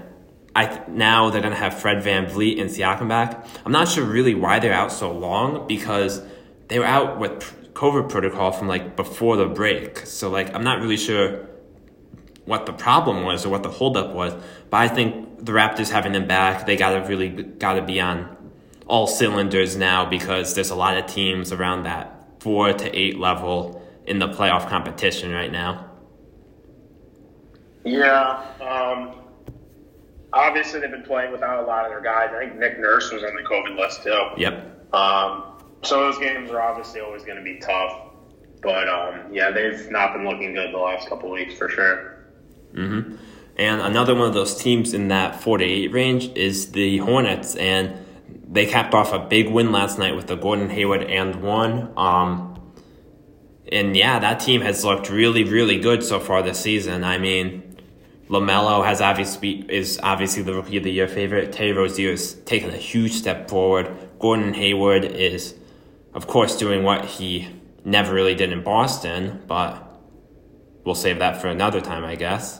I 0.56 0.82
now 0.88 1.32
they're 1.32 1.42
going 1.42 1.54
to 1.54 1.60
have 1.60 1.80
Fred 1.80 2.04
VanVleet 2.04 2.62
and 2.62 2.70
Siakam 2.70 3.08
back. 3.08 3.46
I'm 3.66 3.72
not 3.72 3.88
sure 3.88 4.04
really 4.04 4.36
why 4.36 4.60
they're 4.60 4.74
out 4.74 4.92
so 4.92 5.12
long 5.12 5.68
because 5.68 6.22
they 6.68 6.78
were 6.78 6.86
out 6.86 7.18
with 7.18 7.40
COVID 7.74 8.08
protocol 8.08 8.52
from 8.52 8.68
like 8.68 8.96
before 8.96 9.36
the 9.36 9.48
break. 9.48 10.06
So 10.06 10.30
like 10.30 10.54
I'm 10.54 10.64
not 10.64 10.80
really 10.80 10.98
sure 10.98 11.48
what 12.50 12.66
the 12.66 12.74
problem 12.74 13.24
was 13.24 13.46
or 13.46 13.50
what 13.50 13.62
the 13.62 13.70
holdup 13.70 14.12
was. 14.12 14.34
But 14.72 14.78
I 14.78 14.88
think 14.88 15.46
the 15.46 15.52
Raptors 15.52 15.92
having 15.92 16.14
them 16.14 16.28
back, 16.28 16.66
they 16.66 16.76
gotta 16.76 17.08
really 17.08 17.30
gotta 17.30 17.84
be 17.84 18.02
on 18.02 18.36
all 18.88 19.06
cylinders 19.06 19.78
now 19.78 20.10
because 20.10 20.56
there's 20.56 20.72
a 20.72 20.76
lot 20.76 20.98
of 20.98 21.06
teams 21.06 21.52
around 21.52 21.84
that 21.84 22.26
four 22.40 22.74
to 22.74 22.98
eight 22.98 23.20
level 23.20 23.88
in 24.08 24.18
the 24.18 24.28
playoff 24.28 24.68
competition 24.68 25.32
right 25.32 25.52
now. 25.52 25.92
Yeah. 27.86 28.44
Um, 28.60 29.16
obviously, 30.34 30.80
they've 30.80 30.90
been 30.90 31.04
playing 31.04 31.32
without 31.32 31.64
a 31.64 31.68
lot 31.68 31.86
of 31.86 31.92
their 31.92 32.02
guys. 32.02 32.32
I 32.36 32.46
think 32.46 32.58
Nick 32.58 32.80
Nurse 32.80 33.12
was 33.12 33.24
on 33.24 33.36
the 33.36 33.44
COVID 33.44 33.78
list 33.78 34.02
too. 34.02 34.30
Yep. 34.38 34.94
Um, 34.96 35.44
so 35.84 36.00
those 36.00 36.18
games 36.18 36.50
are 36.50 36.62
obviously 36.62 37.02
always 37.02 37.24
going 37.24 37.38
to 37.38 37.44
be 37.44 37.60
tough. 37.60 38.08
But 38.64 38.90
um, 38.90 39.32
yeah, 39.32 39.52
they've 39.52 39.90
not 39.92 40.14
been 40.14 40.26
looking 40.26 40.56
good 40.56 40.74
the 40.74 40.80
last 40.80 41.08
couple 41.08 41.30
weeks 41.30 41.54
for 41.54 41.70
sure. 41.70 42.19
Mm-hmm. 42.74 43.16
And 43.58 43.82
another 43.82 44.16
one 44.16 44.28
of 44.28 44.34
those 44.34 44.56
teams 44.56 44.94
in 44.94 45.10
that 45.10 45.42
four 45.42 45.58
to 45.58 45.66
eight 45.66 45.92
range 45.92 46.30
is 46.36 46.72
the 46.72 47.00
Hornets, 47.00 47.56
and 47.56 47.94
they 48.50 48.66
capped 48.66 48.94
off 48.94 49.12
a 49.12 49.20
big 49.20 49.50
win 49.50 49.72
last 49.72 50.00
night 50.00 50.16
with 50.16 50.28
the 50.28 50.36
Gordon 50.36 50.70
Hayward 50.70 51.04
and 51.04 51.42
one. 51.42 51.92
Um, 51.98 52.62
and 53.72 53.96
yeah, 53.96 54.20
that 54.20 54.40
team 54.40 54.62
has 54.62 54.84
looked 54.84 55.10
really, 55.10 55.44
really 55.44 55.80
good 55.80 56.04
so 56.04 56.20
far 56.20 56.42
this 56.42 56.60
season. 56.60 57.04
I 57.04 57.18
mean, 57.18 57.78
LaMelo 58.30 58.86
has 58.86 59.02
obviously 59.02 59.66
is 59.70 60.00
obviously 60.02 60.44
the 60.44 60.54
rookie 60.54 60.78
of 60.78 60.84
the 60.84 60.92
year 60.92 61.08
favorite. 61.08 61.52
Terry 61.52 61.74
Rozier 61.74 62.12
has 62.12 62.34
taken 62.34 62.70
a 62.70 62.78
huge 62.78 63.14
step 63.14 63.50
forward. 63.50 63.92
Gordon 64.20 64.54
Hayward 64.54 65.04
is, 65.04 65.56
of 66.14 66.28
course, 66.28 66.56
doing 66.56 66.84
what 66.84 67.06
he 67.06 67.50
never 67.84 68.14
really 68.14 68.36
did 68.36 68.52
in 68.52 68.64
Boston, 68.64 69.42
but 69.48 69.89
we'll 70.90 70.96
save 70.96 71.20
that 71.20 71.40
for 71.40 71.50
another 71.50 71.80
time, 71.80 72.04
I 72.04 72.16
guess. 72.16 72.60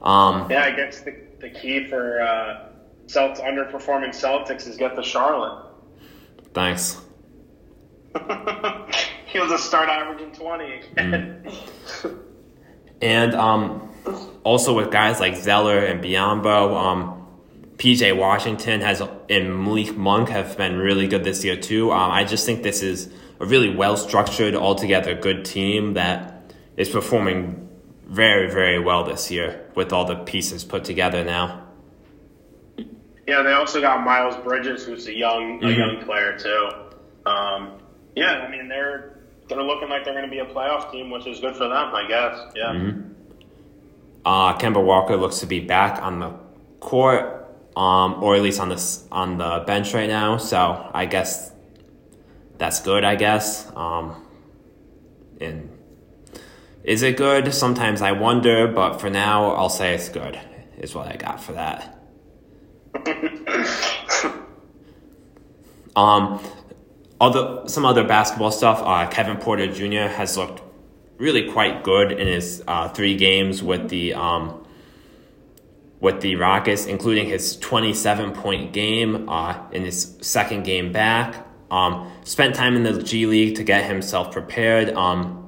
Um, 0.00 0.50
yeah, 0.50 0.64
I 0.64 0.70
guess 0.70 1.02
the, 1.02 1.14
the 1.40 1.50
key 1.50 1.86
for 1.88 2.22
uh, 2.22 2.68
Celtics 3.06 3.44
underperforming 3.44 4.14
Celtics 4.18 4.66
is 4.66 4.78
get 4.78 4.96
the 4.96 5.02
Charlotte. 5.02 5.66
Thanks. 6.54 7.02
He'll 9.26 9.46
just 9.46 9.66
start 9.66 9.90
averaging 9.90 10.32
twenty 10.32 10.80
again. 10.90 11.42
Mm. 11.44 12.18
and 13.02 13.34
um, 13.34 13.92
also 14.42 14.74
with 14.74 14.90
guys 14.90 15.20
like 15.20 15.36
Zeller 15.36 15.80
and 15.80 16.02
Biyombo, 16.02 16.74
um, 16.74 17.26
PJ 17.76 18.16
Washington 18.16 18.80
has 18.80 19.02
and 19.28 19.62
Malik 19.62 19.94
Monk 19.98 20.30
have 20.30 20.56
been 20.56 20.78
really 20.78 21.08
good 21.08 21.24
this 21.24 21.44
year 21.44 21.56
too. 21.56 21.92
Um, 21.92 22.10
I 22.10 22.24
just 22.24 22.46
think 22.46 22.62
this 22.62 22.82
is 22.82 23.12
a 23.38 23.44
really 23.44 23.74
well 23.74 23.98
structured, 23.98 24.54
altogether 24.54 25.14
good 25.14 25.44
team 25.44 25.92
that 25.92 26.33
is 26.76 26.88
performing 26.88 27.68
very, 28.06 28.50
very 28.50 28.78
well 28.78 29.04
this 29.04 29.30
year 29.30 29.70
with 29.74 29.92
all 29.92 30.04
the 30.04 30.16
pieces 30.16 30.64
put 30.64 30.84
together 30.84 31.24
now. 31.24 31.64
Yeah, 33.26 33.42
they 33.42 33.52
also 33.52 33.80
got 33.80 34.04
Miles 34.04 34.36
Bridges, 34.44 34.84
who's 34.84 35.06
a 35.06 35.14
young 35.14 35.60
mm-hmm. 35.60 35.66
a 35.66 35.70
young 35.70 36.04
player 36.04 36.38
too. 36.38 36.70
Um, 37.24 37.78
yeah, 38.14 38.44
I 38.46 38.50
mean 38.50 38.68
they're 38.68 39.18
they're 39.48 39.62
looking 39.62 39.88
like 39.88 40.04
they're 40.04 40.14
going 40.14 40.26
to 40.26 40.30
be 40.30 40.40
a 40.40 40.46
playoff 40.46 40.92
team, 40.92 41.10
which 41.10 41.26
is 41.26 41.40
good 41.40 41.56
for 41.56 41.68
them, 41.68 41.94
I 41.94 42.06
guess. 42.06 42.52
Yeah. 42.54 42.72
Mm-hmm. 42.72 43.12
Uh, 44.24 44.58
Kemba 44.58 44.82
Walker 44.82 45.16
looks 45.16 45.40
to 45.40 45.46
be 45.46 45.60
back 45.60 46.02
on 46.02 46.18
the 46.18 46.32
court, 46.80 47.46
um, 47.76 48.22
or 48.22 48.36
at 48.36 48.42
least 48.42 48.60
on 48.60 48.68
the 48.68 49.00
on 49.10 49.38
the 49.38 49.64
bench 49.66 49.94
right 49.94 50.08
now. 50.08 50.36
So 50.36 50.90
I 50.92 51.06
guess 51.06 51.50
that's 52.58 52.80
good. 52.80 53.04
I 53.04 53.16
guess. 53.16 53.70
Um, 53.74 54.22
and 55.40 55.73
is 56.84 57.02
it 57.02 57.16
good? 57.16 57.52
Sometimes 57.54 58.02
I 58.02 58.12
wonder, 58.12 58.68
but 58.68 59.00
for 59.00 59.08
now, 59.10 59.52
I'll 59.52 59.70
say 59.70 59.94
it's 59.94 60.08
good. 60.08 60.38
Is 60.78 60.94
what 60.94 61.08
I 61.08 61.16
got 61.16 61.42
for 61.42 61.52
that. 61.52 61.98
um, 65.96 66.40
other 67.20 67.66
some 67.68 67.86
other 67.86 68.04
basketball 68.04 68.50
stuff. 68.50 68.82
Uh, 68.84 69.08
Kevin 69.08 69.38
Porter 69.38 69.66
Jr. 69.66 70.12
has 70.14 70.36
looked 70.36 70.62
really 71.16 71.50
quite 71.50 71.84
good 71.84 72.12
in 72.12 72.26
his 72.26 72.62
uh, 72.68 72.88
three 72.88 73.16
games 73.16 73.62
with 73.62 73.88
the 73.88 74.14
um, 74.14 74.66
with 76.00 76.20
the 76.20 76.36
Rockets, 76.36 76.84
including 76.84 77.28
his 77.28 77.56
27 77.56 78.32
point 78.32 78.72
game 78.74 79.28
uh, 79.28 79.58
in 79.72 79.84
his 79.84 80.16
second 80.20 80.64
game 80.64 80.92
back. 80.92 81.46
Um, 81.70 82.12
spent 82.24 82.54
time 82.54 82.76
in 82.76 82.82
the 82.82 83.02
G 83.02 83.24
League 83.26 83.56
to 83.56 83.64
get 83.64 83.84
himself 83.86 84.32
prepared. 84.32 84.90
Um, 84.90 85.43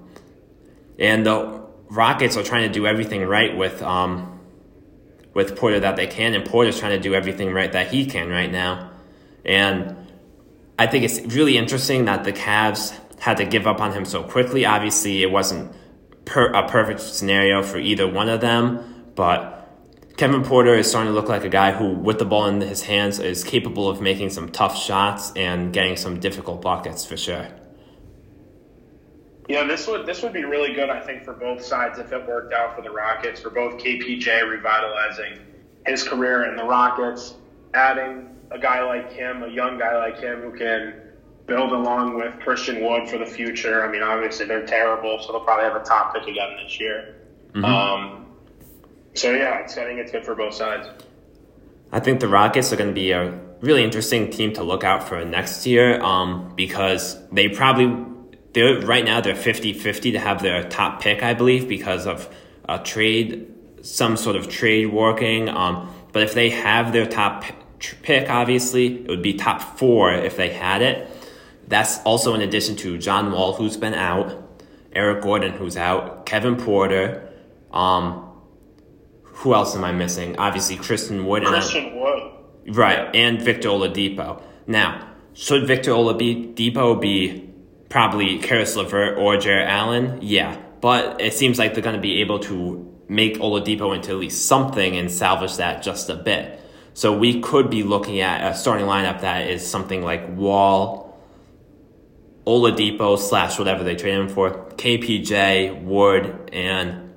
and 0.98 1.26
the 1.26 1.64
Rockets 1.88 2.36
are 2.36 2.42
trying 2.42 2.66
to 2.66 2.72
do 2.72 2.86
everything 2.86 3.24
right 3.24 3.56
with 3.56 3.80
um, 3.82 4.40
with 5.34 5.56
Porter 5.56 5.80
that 5.80 5.96
they 5.96 6.06
can, 6.06 6.34
and 6.34 6.44
Porter's 6.44 6.80
trying 6.80 6.92
to 6.92 7.00
do 7.00 7.14
everything 7.14 7.52
right 7.52 7.70
that 7.72 7.88
he 7.88 8.06
can 8.06 8.28
right 8.28 8.50
now. 8.50 8.90
And 9.44 9.96
I 10.78 10.86
think 10.86 11.04
it's 11.04 11.20
really 11.34 11.56
interesting 11.56 12.06
that 12.06 12.24
the 12.24 12.32
Cavs 12.32 12.98
had 13.20 13.36
to 13.36 13.44
give 13.44 13.66
up 13.66 13.80
on 13.80 13.92
him 13.92 14.04
so 14.04 14.22
quickly. 14.22 14.64
Obviously, 14.64 15.22
it 15.22 15.30
wasn't 15.30 15.72
per- 16.24 16.52
a 16.52 16.68
perfect 16.68 17.00
scenario 17.00 17.62
for 17.62 17.78
either 17.78 18.08
one 18.08 18.28
of 18.28 18.40
them, 18.40 19.12
but 19.14 19.56
Kevin 20.16 20.42
Porter 20.42 20.74
is 20.74 20.88
starting 20.88 21.12
to 21.12 21.14
look 21.14 21.28
like 21.28 21.44
a 21.44 21.48
guy 21.48 21.72
who, 21.72 21.90
with 21.90 22.18
the 22.18 22.24
ball 22.24 22.46
in 22.46 22.60
his 22.60 22.82
hands, 22.82 23.18
is 23.20 23.44
capable 23.44 23.88
of 23.88 24.00
making 24.00 24.30
some 24.30 24.48
tough 24.48 24.76
shots 24.76 25.32
and 25.36 25.72
getting 25.72 25.96
some 25.96 26.18
difficult 26.18 26.62
buckets 26.62 27.04
for 27.04 27.16
sure. 27.16 27.48
Yeah, 29.48 29.64
this 29.64 29.86
would 29.86 30.06
this 30.06 30.22
would 30.22 30.32
be 30.32 30.44
really 30.44 30.72
good, 30.72 30.90
I 30.90 31.00
think, 31.00 31.24
for 31.24 31.32
both 31.32 31.64
sides 31.64 31.98
if 31.98 32.12
it 32.12 32.26
worked 32.26 32.52
out 32.52 32.74
for 32.74 32.82
the 32.82 32.90
Rockets. 32.90 33.40
For 33.40 33.50
both 33.50 33.80
KPJ 33.80 34.48
revitalizing 34.48 35.38
his 35.86 36.02
career 36.02 36.50
in 36.50 36.56
the 36.56 36.64
Rockets, 36.64 37.34
adding 37.74 38.36
a 38.50 38.58
guy 38.58 38.82
like 38.82 39.12
him, 39.12 39.42
a 39.42 39.48
young 39.48 39.78
guy 39.78 39.96
like 39.96 40.18
him 40.18 40.40
who 40.40 40.56
can 40.56 40.94
build 41.46 41.70
along 41.70 42.16
with 42.16 42.38
Christian 42.40 42.84
Wood 42.84 43.08
for 43.08 43.18
the 43.18 43.26
future. 43.26 43.84
I 43.84 43.90
mean, 43.90 44.02
obviously 44.02 44.46
they're 44.46 44.66
terrible, 44.66 45.20
so 45.22 45.32
they'll 45.32 45.44
probably 45.44 45.64
have 45.64 45.80
a 45.80 45.84
top 45.84 46.14
pick 46.14 46.24
again 46.24 46.56
this 46.62 46.80
year. 46.80 47.14
Mm-hmm. 47.52 47.64
Um, 47.64 48.26
so 49.14 49.32
yeah, 49.32 49.62
I 49.64 49.68
think 49.68 50.00
it's 50.00 50.10
good 50.10 50.24
for 50.24 50.34
both 50.34 50.54
sides. 50.54 50.88
I 51.92 52.00
think 52.00 52.20
the 52.20 52.28
Rockets 52.28 52.72
are 52.72 52.76
going 52.76 52.90
to 52.90 52.94
be 52.94 53.12
a 53.12 53.38
really 53.60 53.84
interesting 53.84 54.30
team 54.30 54.52
to 54.54 54.64
look 54.64 54.84
out 54.84 55.08
for 55.08 55.24
next 55.24 55.66
year 55.66 56.00
um, 56.02 56.52
because 56.56 57.16
they 57.30 57.48
probably 57.48 58.04
they're 58.56 58.80
right 58.80 59.04
now 59.04 59.20
they're 59.20 59.34
50-50 59.34 60.12
to 60.12 60.18
have 60.18 60.40
their 60.42 60.64
top 60.64 61.02
pick 61.02 61.22
I 61.22 61.34
believe 61.34 61.68
because 61.68 62.06
of 62.06 62.34
a 62.66 62.78
trade 62.78 63.52
some 63.82 64.16
sort 64.16 64.34
of 64.34 64.48
trade 64.48 64.86
working 64.86 65.50
um, 65.50 65.94
but 66.12 66.22
if 66.22 66.32
they 66.32 66.50
have 66.50 66.92
their 66.92 67.06
top 67.06 67.44
pick 68.02 68.30
obviously 68.30 69.04
it 69.04 69.08
would 69.08 69.22
be 69.22 69.34
top 69.34 69.78
four 69.78 70.10
if 70.12 70.36
they 70.36 70.48
had 70.48 70.80
it 70.80 71.08
that's 71.68 71.98
also 72.04 72.34
in 72.34 72.40
addition 72.40 72.76
to 72.76 72.96
John 72.96 73.30
Wall 73.30 73.52
who's 73.52 73.76
been 73.76 73.94
out 73.94 74.42
Eric 74.92 75.22
Gordon 75.22 75.52
who's 75.52 75.76
out 75.76 76.24
Kevin 76.24 76.56
Porter 76.56 77.30
um, 77.72 78.26
who 79.24 79.52
else 79.52 79.76
am 79.76 79.84
I 79.84 79.92
missing? 79.92 80.38
Obviously, 80.38 80.76
Christian 80.76 81.26
Wood. 81.26 81.44
Christian 81.44 81.94
Wood. 82.00 82.32
Right, 82.68 83.14
and 83.14 83.40
Victor 83.40 83.68
Oladipo. 83.68 84.42
Now, 84.66 85.10
should 85.34 85.66
Victor 85.66 85.90
Oladipo 85.90 86.98
be 86.98 87.45
probably 87.96 88.38
Caris 88.38 88.76
LeVert 88.76 89.16
or 89.16 89.38
Jarrett 89.38 89.70
Allen? 89.70 90.18
Yeah, 90.20 90.60
but 90.82 91.18
it 91.18 91.32
seems 91.32 91.58
like 91.58 91.72
they're 91.72 91.82
going 91.82 91.96
to 91.96 92.02
be 92.02 92.20
able 92.20 92.40
to 92.40 92.94
make 93.08 93.38
Oladipo 93.38 93.96
into 93.96 94.10
at 94.10 94.18
least 94.18 94.44
something 94.44 94.98
and 94.98 95.10
salvage 95.10 95.56
that 95.56 95.82
just 95.82 96.10
a 96.10 96.14
bit. 96.14 96.60
So 96.92 97.16
we 97.16 97.40
could 97.40 97.70
be 97.70 97.84
looking 97.84 98.20
at 98.20 98.52
a 98.52 98.54
starting 98.54 98.84
lineup 98.84 99.22
that 99.22 99.48
is 99.48 99.66
something 99.66 100.02
like 100.02 100.28
Wall, 100.28 101.18
Oladipo 102.46 103.18
slash 103.18 103.58
whatever 103.58 103.82
they 103.82 103.96
trade 103.96 104.12
him 104.12 104.28
for, 104.28 104.50
KPJ, 104.72 105.82
Wood, 105.82 106.50
and 106.52 107.14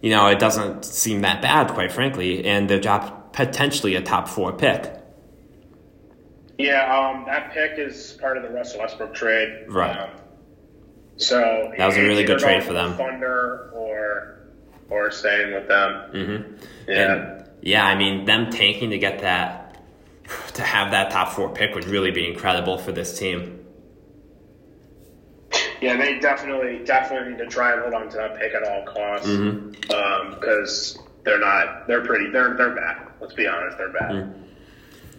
you 0.00 0.10
know, 0.10 0.28
it 0.28 0.38
doesn't 0.38 0.84
seem 0.84 1.22
that 1.22 1.42
bad, 1.42 1.72
quite 1.72 1.90
frankly, 1.90 2.44
and 2.44 2.70
they're 2.70 2.78
potentially 3.32 3.96
a 3.96 4.02
top 4.02 4.28
four 4.28 4.52
pick. 4.52 4.99
Yeah, 6.60 6.94
um, 6.94 7.24
that 7.26 7.52
pick 7.52 7.78
is 7.78 8.16
part 8.20 8.36
of 8.36 8.42
the 8.42 8.50
Russell 8.50 8.80
Westbrook 8.80 9.14
trade. 9.14 9.64
Right. 9.68 9.96
Um, 9.96 10.10
so 11.16 11.72
that 11.76 11.86
was 11.86 11.96
a 11.96 12.02
really 12.02 12.24
good 12.24 12.38
trade 12.38 12.62
for 12.62 12.72
them. 12.72 12.96
Thunder 12.96 13.70
or 13.74 14.40
or 14.88 15.10
staying 15.10 15.54
with 15.54 15.68
them. 15.68 16.10
Mm-hmm. 16.12 16.64
Yeah. 16.88 17.12
And, 17.12 17.48
yeah, 17.62 17.86
I 17.86 17.94
mean, 17.94 18.24
them 18.24 18.50
tanking 18.50 18.90
to 18.90 18.98
get 18.98 19.20
that 19.20 19.82
to 20.54 20.62
have 20.62 20.90
that 20.92 21.10
top 21.10 21.32
four 21.32 21.50
pick 21.50 21.74
would 21.74 21.86
really 21.86 22.10
be 22.10 22.26
incredible 22.26 22.78
for 22.78 22.92
this 22.92 23.18
team. 23.18 23.56
Yeah, 25.80 25.96
they 25.96 26.18
definitely 26.18 26.84
definitely 26.84 27.32
need 27.32 27.38
to 27.38 27.46
try 27.46 27.72
and 27.72 27.80
hold 27.82 27.94
on 27.94 28.10
to 28.10 28.16
that 28.18 28.38
pick 28.38 28.54
at 28.54 28.62
all 28.64 28.84
costs 28.84 29.26
because 29.26 29.38
mm-hmm. 29.80 31.00
um, 31.00 31.06
they're 31.24 31.40
not 31.40 31.86
they're 31.86 32.04
pretty 32.04 32.30
they're 32.30 32.54
they're 32.54 32.74
bad. 32.74 33.08
Let's 33.20 33.34
be 33.34 33.46
honest, 33.46 33.78
they're 33.78 33.92
bad. 33.92 34.10
Mm-hmm. 34.10 34.39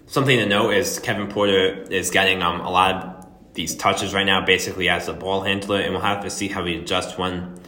Something 0.06 0.40
to 0.40 0.46
note 0.46 0.72
is 0.72 1.00
Kevin 1.00 1.28
Porter 1.28 1.84
is 1.84 2.10
getting 2.10 2.42
um, 2.42 2.60
a 2.62 2.70
lot 2.70 2.96
of 2.96 3.22
these 3.54 3.76
touches 3.76 4.14
right 4.14 4.26
now, 4.26 4.46
basically 4.46 4.90
as 4.90 5.08
a 5.08 5.14
ball 5.14 5.42
handler, 5.42 5.80
and 5.80 5.94
we'll 5.94 6.02
have 6.02 6.24
to 6.24 6.30
see 6.30 6.48
how 6.48 6.66
he 6.66 6.76
adjusts 6.76 7.18
when 7.18 7.60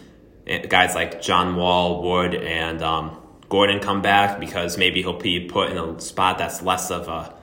eh, 0.47 0.65
guys 0.65 0.95
like 0.95 1.21
John 1.21 1.55
Wall, 1.55 2.01
Wood, 2.01 2.35
and 2.35 2.81
um, 2.81 3.17
Gordon 3.49 3.79
come 3.79 4.01
back 4.01 4.39
because 4.39 4.77
maybe 4.77 5.01
he'll 5.01 5.19
be 5.19 5.47
put 5.47 5.71
in 5.71 5.77
a 5.77 5.99
spot 5.99 6.37
that's 6.37 6.61
less 6.61 6.91
of 6.91 7.07
a 7.07 7.33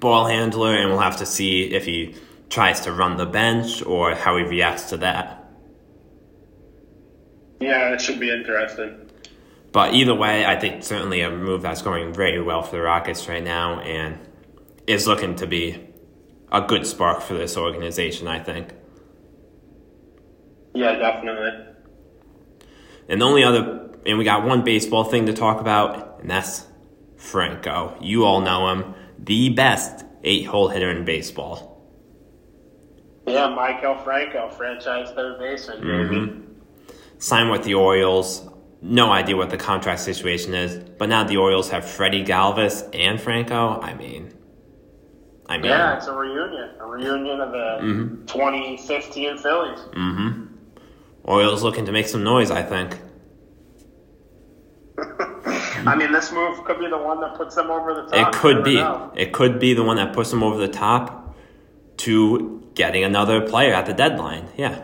ball 0.00 0.26
handler, 0.26 0.74
and 0.74 0.90
we'll 0.90 1.00
have 1.00 1.18
to 1.18 1.26
see 1.26 1.72
if 1.72 1.84
he 1.84 2.14
tries 2.50 2.80
to 2.82 2.92
run 2.92 3.16
the 3.16 3.26
bench 3.26 3.82
or 3.84 4.14
how 4.14 4.36
he 4.36 4.44
reacts 4.44 4.90
to 4.90 4.96
that. 4.98 5.44
Yeah, 7.60 7.94
it 7.94 8.00
should 8.00 8.20
be 8.20 8.30
interesting. 8.30 9.03
But 9.74 9.92
either 9.92 10.14
way, 10.14 10.46
I 10.46 10.54
think 10.54 10.84
certainly 10.84 11.20
a 11.22 11.30
move 11.30 11.62
that's 11.62 11.82
going 11.82 12.14
very 12.14 12.40
well 12.40 12.62
for 12.62 12.76
the 12.76 12.82
Rockets 12.82 13.28
right 13.28 13.42
now 13.42 13.80
and 13.80 14.20
is 14.86 15.08
looking 15.08 15.34
to 15.34 15.48
be 15.48 15.88
a 16.52 16.60
good 16.60 16.86
spark 16.86 17.22
for 17.22 17.34
this 17.34 17.56
organization, 17.56 18.28
I 18.28 18.38
think. 18.38 18.72
Yeah, 20.74 20.94
definitely. 20.94 21.74
And 23.08 23.20
the 23.20 23.24
only 23.24 23.42
other, 23.42 23.90
and 24.06 24.16
we 24.16 24.22
got 24.22 24.44
one 24.44 24.62
baseball 24.62 25.02
thing 25.02 25.26
to 25.26 25.32
talk 25.32 25.60
about, 25.60 26.20
and 26.20 26.30
that's 26.30 26.68
Franco. 27.16 27.98
You 28.00 28.24
all 28.26 28.42
know 28.42 28.68
him, 28.68 28.94
the 29.18 29.48
best 29.48 30.04
eight 30.22 30.46
hole 30.46 30.68
hitter 30.68 30.92
in 30.92 31.04
baseball. 31.04 31.82
Yeah, 33.26 33.48
Maikel 33.48 34.04
Franco, 34.04 34.50
franchise 34.50 35.10
third 35.16 35.40
baseman, 35.40 35.80
baby. 35.80 36.14
Mm-hmm. 36.14 36.52
Signed 37.18 37.50
with 37.50 37.64
the 37.64 37.74
Orioles. 37.74 38.48
No 38.86 39.10
idea 39.10 39.34
what 39.34 39.48
the 39.48 39.56
contract 39.56 40.00
situation 40.00 40.52
is, 40.52 40.76
but 40.98 41.08
now 41.08 41.24
the 41.24 41.38
Orioles 41.38 41.70
have 41.70 41.86
Freddie 41.86 42.22
Galvis 42.22 42.86
and 42.94 43.18
Franco. 43.18 43.80
I 43.80 43.94
mean, 43.94 44.30
I 45.46 45.56
mean, 45.56 45.70
yeah, 45.70 45.96
it's 45.96 46.06
a 46.06 46.12
reunion, 46.12 46.68
a 46.78 46.84
reunion 46.84 47.40
of 47.40 47.50
the 47.50 47.78
mm-hmm. 47.80 48.26
2015 48.26 49.38
Phillies. 49.38 49.78
Mm-hmm. 49.78 50.44
Orioles 51.22 51.62
looking 51.62 51.86
to 51.86 51.92
make 51.92 52.06
some 52.08 52.24
noise, 52.24 52.50
I 52.50 52.62
think. 52.62 52.98
I 55.86 55.96
mean, 55.96 56.12
this 56.12 56.30
move 56.30 56.62
could 56.64 56.78
be 56.78 56.86
the 56.86 56.98
one 56.98 57.22
that 57.22 57.36
puts 57.36 57.54
them 57.54 57.70
over 57.70 57.94
the 57.94 58.02
top. 58.02 58.34
It 58.34 58.38
could 58.38 58.62
be. 58.64 58.74
Know. 58.74 59.10
It 59.16 59.32
could 59.32 59.58
be 59.58 59.72
the 59.72 59.82
one 59.82 59.96
that 59.96 60.12
puts 60.12 60.28
them 60.28 60.42
over 60.42 60.58
the 60.58 60.68
top 60.68 61.34
to 61.98 62.70
getting 62.74 63.02
another 63.02 63.40
player 63.40 63.72
at 63.72 63.86
the 63.86 63.94
deadline. 63.94 64.48
Yeah. 64.58 64.82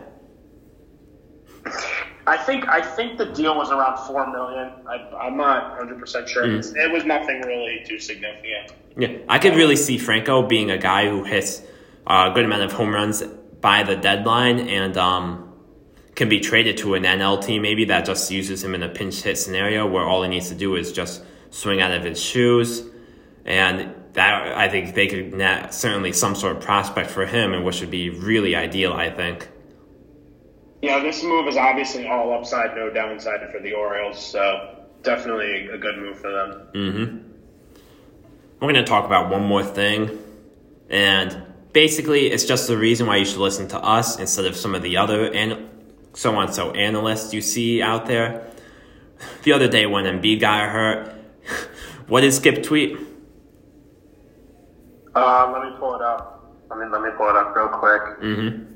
I 2.27 2.37
think 2.37 2.67
I 2.67 2.81
think 2.81 3.17
the 3.17 3.25
deal 3.25 3.55
was 3.55 3.71
around 3.71 3.97
four 4.05 4.29
million. 4.31 4.71
I, 4.87 5.27
am 5.27 5.37
not 5.37 5.71
100 5.71 5.99
percent 5.99 6.29
sure. 6.29 6.45
Mm. 6.45 6.75
It 6.75 6.91
was 6.91 7.05
nothing 7.05 7.41
really 7.41 7.83
too 7.85 7.99
significant. 7.99 8.73
Yeah, 8.97 9.17
I 9.27 9.39
could 9.39 9.55
really 9.55 9.75
see 9.75 9.97
Franco 9.97 10.43
being 10.43 10.69
a 10.69 10.77
guy 10.77 11.09
who 11.09 11.23
hits 11.23 11.61
a 12.05 12.31
good 12.33 12.45
amount 12.45 12.63
of 12.63 12.71
home 12.73 12.93
runs 12.93 13.23
by 13.61 13.83
the 13.83 13.95
deadline 13.95 14.59
and 14.67 14.97
um, 14.97 15.53
can 16.15 16.29
be 16.29 16.39
traded 16.39 16.77
to 16.77 16.95
an 16.95 17.03
NL 17.03 17.43
team 17.43 17.61
maybe 17.61 17.85
that 17.85 18.05
just 18.05 18.29
uses 18.31 18.63
him 18.63 18.75
in 18.75 18.83
a 18.83 18.89
pinch 18.89 19.21
hit 19.21 19.37
scenario 19.37 19.87
where 19.87 20.03
all 20.03 20.23
he 20.23 20.29
needs 20.29 20.49
to 20.49 20.55
do 20.55 20.75
is 20.75 20.91
just 20.91 21.23
swing 21.51 21.79
out 21.79 21.91
of 21.91 22.03
his 22.03 22.21
shoes 22.21 22.83
and 23.45 23.93
that 24.13 24.57
I 24.57 24.67
think 24.67 24.93
they 24.93 25.07
could 25.07 25.33
net 25.33 25.73
certainly 25.73 26.11
some 26.11 26.35
sort 26.35 26.55
of 26.55 26.61
prospect 26.61 27.09
for 27.09 27.25
him, 27.25 27.53
and 27.53 27.63
which 27.63 27.81
would 27.81 27.91
be 27.91 28.09
really 28.09 28.55
ideal. 28.55 28.93
I 28.93 29.09
think. 29.09 29.47
Yeah, 30.81 30.99
this 30.99 31.23
move 31.23 31.47
is 31.47 31.57
obviously 31.57 32.07
all 32.07 32.33
upside, 32.33 32.75
no 32.75 32.89
downside 32.89 33.51
for 33.51 33.59
the 33.59 33.73
Orioles. 33.73 34.19
So 34.19 34.83
definitely 35.03 35.67
a 35.67 35.77
good 35.77 35.97
move 35.97 36.19
for 36.19 36.31
them. 36.31 36.67
Mm-hmm. 36.73 37.17
We're 38.59 38.71
going 38.73 38.75
to 38.75 38.83
talk 38.83 39.05
about 39.05 39.29
one 39.29 39.43
more 39.43 39.63
thing, 39.63 40.19
and 40.89 41.43
basically, 41.73 42.27
it's 42.27 42.45
just 42.45 42.67
the 42.67 42.77
reason 42.77 43.07
why 43.07 43.17
you 43.17 43.25
should 43.25 43.39
listen 43.39 43.67
to 43.69 43.79
us 43.79 44.19
instead 44.19 44.45
of 44.45 44.55
some 44.55 44.75
of 44.75 44.83
the 44.83 44.97
other 44.97 45.33
and 45.33 45.67
so 46.13 46.35
on 46.35 46.51
so 46.53 46.71
analysts 46.71 47.33
you 47.33 47.41
see 47.41 47.81
out 47.81 48.05
there. 48.05 48.47
The 49.43 49.53
other 49.53 49.67
day 49.67 49.85
when 49.85 50.05
Embiid 50.05 50.39
got 50.39 50.69
hurt, 50.69 51.15
what 52.07 52.21
did 52.21 52.33
Skip 52.33 52.61
tweet? 52.63 52.97
Uh, 55.15 55.51
let 55.51 55.63
me 55.63 55.77
pull 55.79 55.95
it 55.95 56.01
up. 56.01 56.55
Let 56.69 56.79
me 56.79 56.85
let 56.85 57.01
me 57.01 57.09
pull 57.17 57.29
it 57.29 57.35
up 57.35 57.55
real 57.55 57.67
quick. 57.67 58.01
Mm-hmm. 58.21 58.71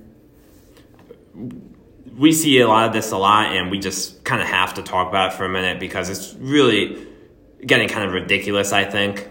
We 2.17 2.31
see 2.31 2.59
a 2.59 2.67
lot 2.67 2.87
of 2.87 2.93
this 2.93 3.11
a 3.11 3.17
lot, 3.17 3.53
and 3.53 3.69
we 3.69 3.79
just 3.79 4.23
kind 4.23 4.41
of 4.41 4.47
have 4.47 4.73
to 4.75 4.83
talk 4.83 5.09
about 5.09 5.33
it 5.33 5.37
for 5.37 5.45
a 5.45 5.49
minute 5.49 5.79
because 5.79 6.09
it's 6.09 6.33
really 6.35 7.07
getting 7.65 7.89
kind 7.89 8.05
of 8.05 8.13
ridiculous. 8.13 8.71
I 8.71 8.85
think. 8.85 9.29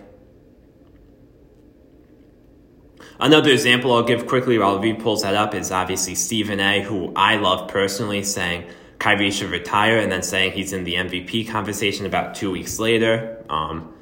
Another 3.21 3.51
example 3.51 3.93
I'll 3.93 4.03
give 4.03 4.27
quickly 4.27 4.59
while 4.59 4.81
Reed 4.81 4.99
pulls 4.99 5.23
that 5.23 5.35
up 5.35 5.55
is 5.55 5.71
obviously 5.71 6.15
Stephen 6.15 6.59
A., 6.59 6.83
who 6.83 7.13
I 7.15 7.37
love 7.37 7.69
personally, 7.69 8.25
saying 8.25 8.69
Kyrie 8.99 9.31
should 9.31 9.51
retire 9.51 9.99
and 9.99 10.11
then 10.11 10.23
saying 10.23 10.53
he's 10.53 10.73
in 10.73 10.83
the 10.85 10.95
MVP 10.95 11.49
conversation 11.49 12.07
about 12.07 12.35
two 12.35 12.51
weeks 12.51 12.79
later. 12.79 13.45
Um, 13.49 13.95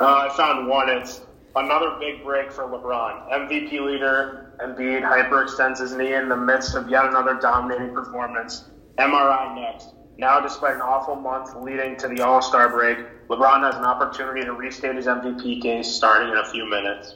Uh, 0.00 0.28
I 0.30 0.34
found 0.34 0.66
one. 0.66 0.88
It's 0.88 1.20
another 1.56 1.96
big 1.98 2.22
break 2.22 2.52
for 2.52 2.64
LeBron. 2.64 3.30
MVP 3.30 3.80
leader 3.80 4.54
Embiid 4.60 5.02
hyperextends 5.02 5.80
his 5.80 5.94
knee 5.94 6.14
in 6.14 6.28
the 6.28 6.36
midst 6.36 6.74
of 6.74 6.88
yet 6.88 7.06
another 7.06 7.38
dominating 7.40 7.94
performance. 7.94 8.68
MRI 8.98 9.54
next. 9.54 9.94
Now, 10.18 10.38
despite 10.40 10.74
an 10.74 10.82
awful 10.82 11.16
month 11.16 11.54
leading 11.56 11.96
to 11.96 12.08
the 12.08 12.22
All 12.22 12.42
Star 12.42 12.68
break, 12.68 12.98
LeBron 13.28 13.62
has 13.64 13.76
an 13.76 13.84
opportunity 13.84 14.44
to 14.44 14.52
restate 14.52 14.96
his 14.96 15.06
MVP 15.06 15.62
case 15.62 15.88
starting 15.90 16.30
in 16.30 16.36
a 16.36 16.44
few 16.50 16.68
minutes. 16.68 17.14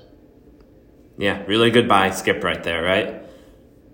Yeah, 1.19 1.43
really 1.47 1.71
good 1.71 1.87
buy, 1.87 2.11
Skip, 2.11 2.43
right 2.43 2.63
there, 2.63 2.83
right? 2.83 3.23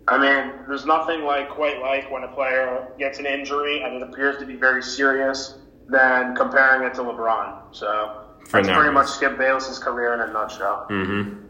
I 0.06 0.18
mean, 0.18 0.52
there's 0.68 0.86
nothing 0.86 1.22
like 1.22 1.50
quite 1.50 1.80
like 1.80 2.10
when 2.10 2.24
a 2.24 2.28
player 2.28 2.88
gets 2.98 3.18
an 3.18 3.26
injury 3.26 3.82
and 3.82 3.94
it 3.96 4.02
appears 4.02 4.38
to 4.38 4.46
be 4.46 4.54
very 4.54 4.82
serious 4.82 5.58
than 5.88 6.34
comparing 6.36 6.86
it 6.86 6.94
to 6.94 7.02
LeBron. 7.02 7.74
So 7.74 8.19
For 8.50 8.60
that's 8.60 8.76
pretty 8.76 8.92
much 8.92 9.06
Skip 9.06 9.38
Bayless's 9.38 9.78
career 9.78 10.12
in 10.14 10.20
a 10.28 10.32
nutshell. 10.32 10.88
Mm-hmm. 10.90 11.46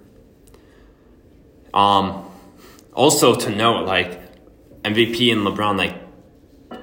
Um, 1.75 2.31
also 2.93 3.35
to 3.35 3.49
note, 3.49 3.87
like 3.87 4.21
MVP 4.83 5.33
and 5.33 5.47
LeBron, 5.47 5.79
like 5.79 5.97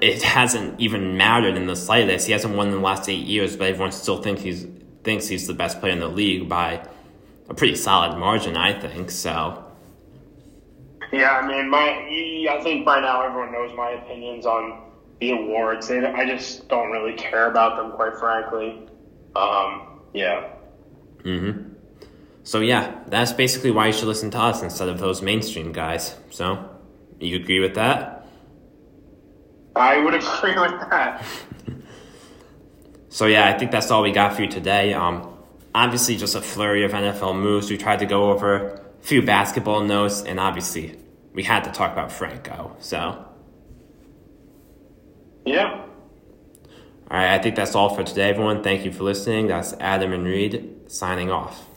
it 0.00 0.22
hasn't 0.22 0.80
even 0.80 1.16
mattered 1.16 1.56
in 1.56 1.68
the 1.68 1.76
slightest. 1.76 2.26
He 2.26 2.32
hasn't 2.32 2.56
won 2.56 2.66
in 2.66 2.74
the 2.74 2.80
last 2.80 3.08
eight 3.08 3.26
years, 3.26 3.56
but 3.56 3.68
everyone 3.68 3.92
still 3.92 4.20
thinks 4.20 4.42
he's 4.42 4.66
thinks 5.04 5.28
he's 5.28 5.46
the 5.46 5.54
best 5.54 5.78
player 5.78 5.92
in 5.92 6.00
the 6.00 6.08
league 6.08 6.48
by 6.48 6.84
a 7.48 7.54
pretty 7.54 7.76
solid 7.76 8.18
margin, 8.18 8.56
I 8.56 8.78
think. 8.78 9.12
So. 9.12 9.64
Yeah, 11.12 11.30
I 11.30 11.46
mean, 11.46 11.70
my 11.70 12.48
I 12.50 12.60
think 12.64 12.84
by 12.84 13.00
now 13.00 13.22
everyone 13.22 13.52
knows 13.52 13.72
my 13.76 13.90
opinions 13.90 14.46
on 14.46 14.82
the 15.20 15.30
awards. 15.30 15.86
They, 15.86 16.04
I 16.04 16.26
just 16.26 16.68
don't 16.68 16.90
really 16.90 17.14
care 17.14 17.48
about 17.48 17.76
them, 17.76 17.92
quite 17.92 18.16
frankly. 18.18 18.82
Um, 19.36 19.87
yeah. 20.14 20.50
Mm-hmm. 21.18 21.74
So 22.44 22.60
yeah, 22.60 22.94
that's 23.06 23.32
basically 23.32 23.70
why 23.70 23.88
you 23.88 23.92
should 23.92 24.08
listen 24.08 24.30
to 24.30 24.38
us 24.38 24.62
instead 24.62 24.88
of 24.88 24.98
those 24.98 25.20
mainstream 25.20 25.72
guys. 25.72 26.16
So, 26.30 26.68
you 27.20 27.36
agree 27.36 27.60
with 27.60 27.74
that? 27.74 28.26
I 29.76 29.98
would 29.98 30.14
agree 30.22 30.58
with 30.58 30.80
that. 30.90 31.24
so 33.08 33.26
yeah, 33.26 33.46
I 33.48 33.58
think 33.58 33.70
that's 33.70 33.90
all 33.90 34.02
we 34.02 34.12
got 34.12 34.34
for 34.34 34.42
you 34.42 34.48
today. 34.48 34.94
Um, 34.94 35.34
obviously, 35.74 36.16
just 36.16 36.34
a 36.34 36.40
flurry 36.40 36.84
of 36.84 36.92
NFL 36.92 37.38
moves. 37.38 37.70
We 37.70 37.76
tried 37.76 37.98
to 37.98 38.06
go 38.06 38.30
over 38.30 38.56
a 38.56 38.80
few 39.02 39.22
basketball 39.22 39.82
notes, 39.82 40.22
and 40.22 40.40
obviously, 40.40 40.98
we 41.34 41.42
had 41.42 41.64
to 41.64 41.70
talk 41.70 41.92
about 41.92 42.10
Franco. 42.10 42.76
So. 42.80 43.24
Yeah. 45.44 45.87
All 47.10 47.16
right, 47.16 47.34
I 47.34 47.38
think 47.38 47.56
that's 47.56 47.74
all 47.74 47.94
for 47.94 48.04
today, 48.04 48.28
everyone. 48.28 48.62
Thank 48.62 48.84
you 48.84 48.92
for 48.92 49.04
listening. 49.04 49.46
That's 49.46 49.72
Adam 49.74 50.12
and 50.12 50.24
Reed 50.24 50.82
signing 50.88 51.30
off. 51.30 51.67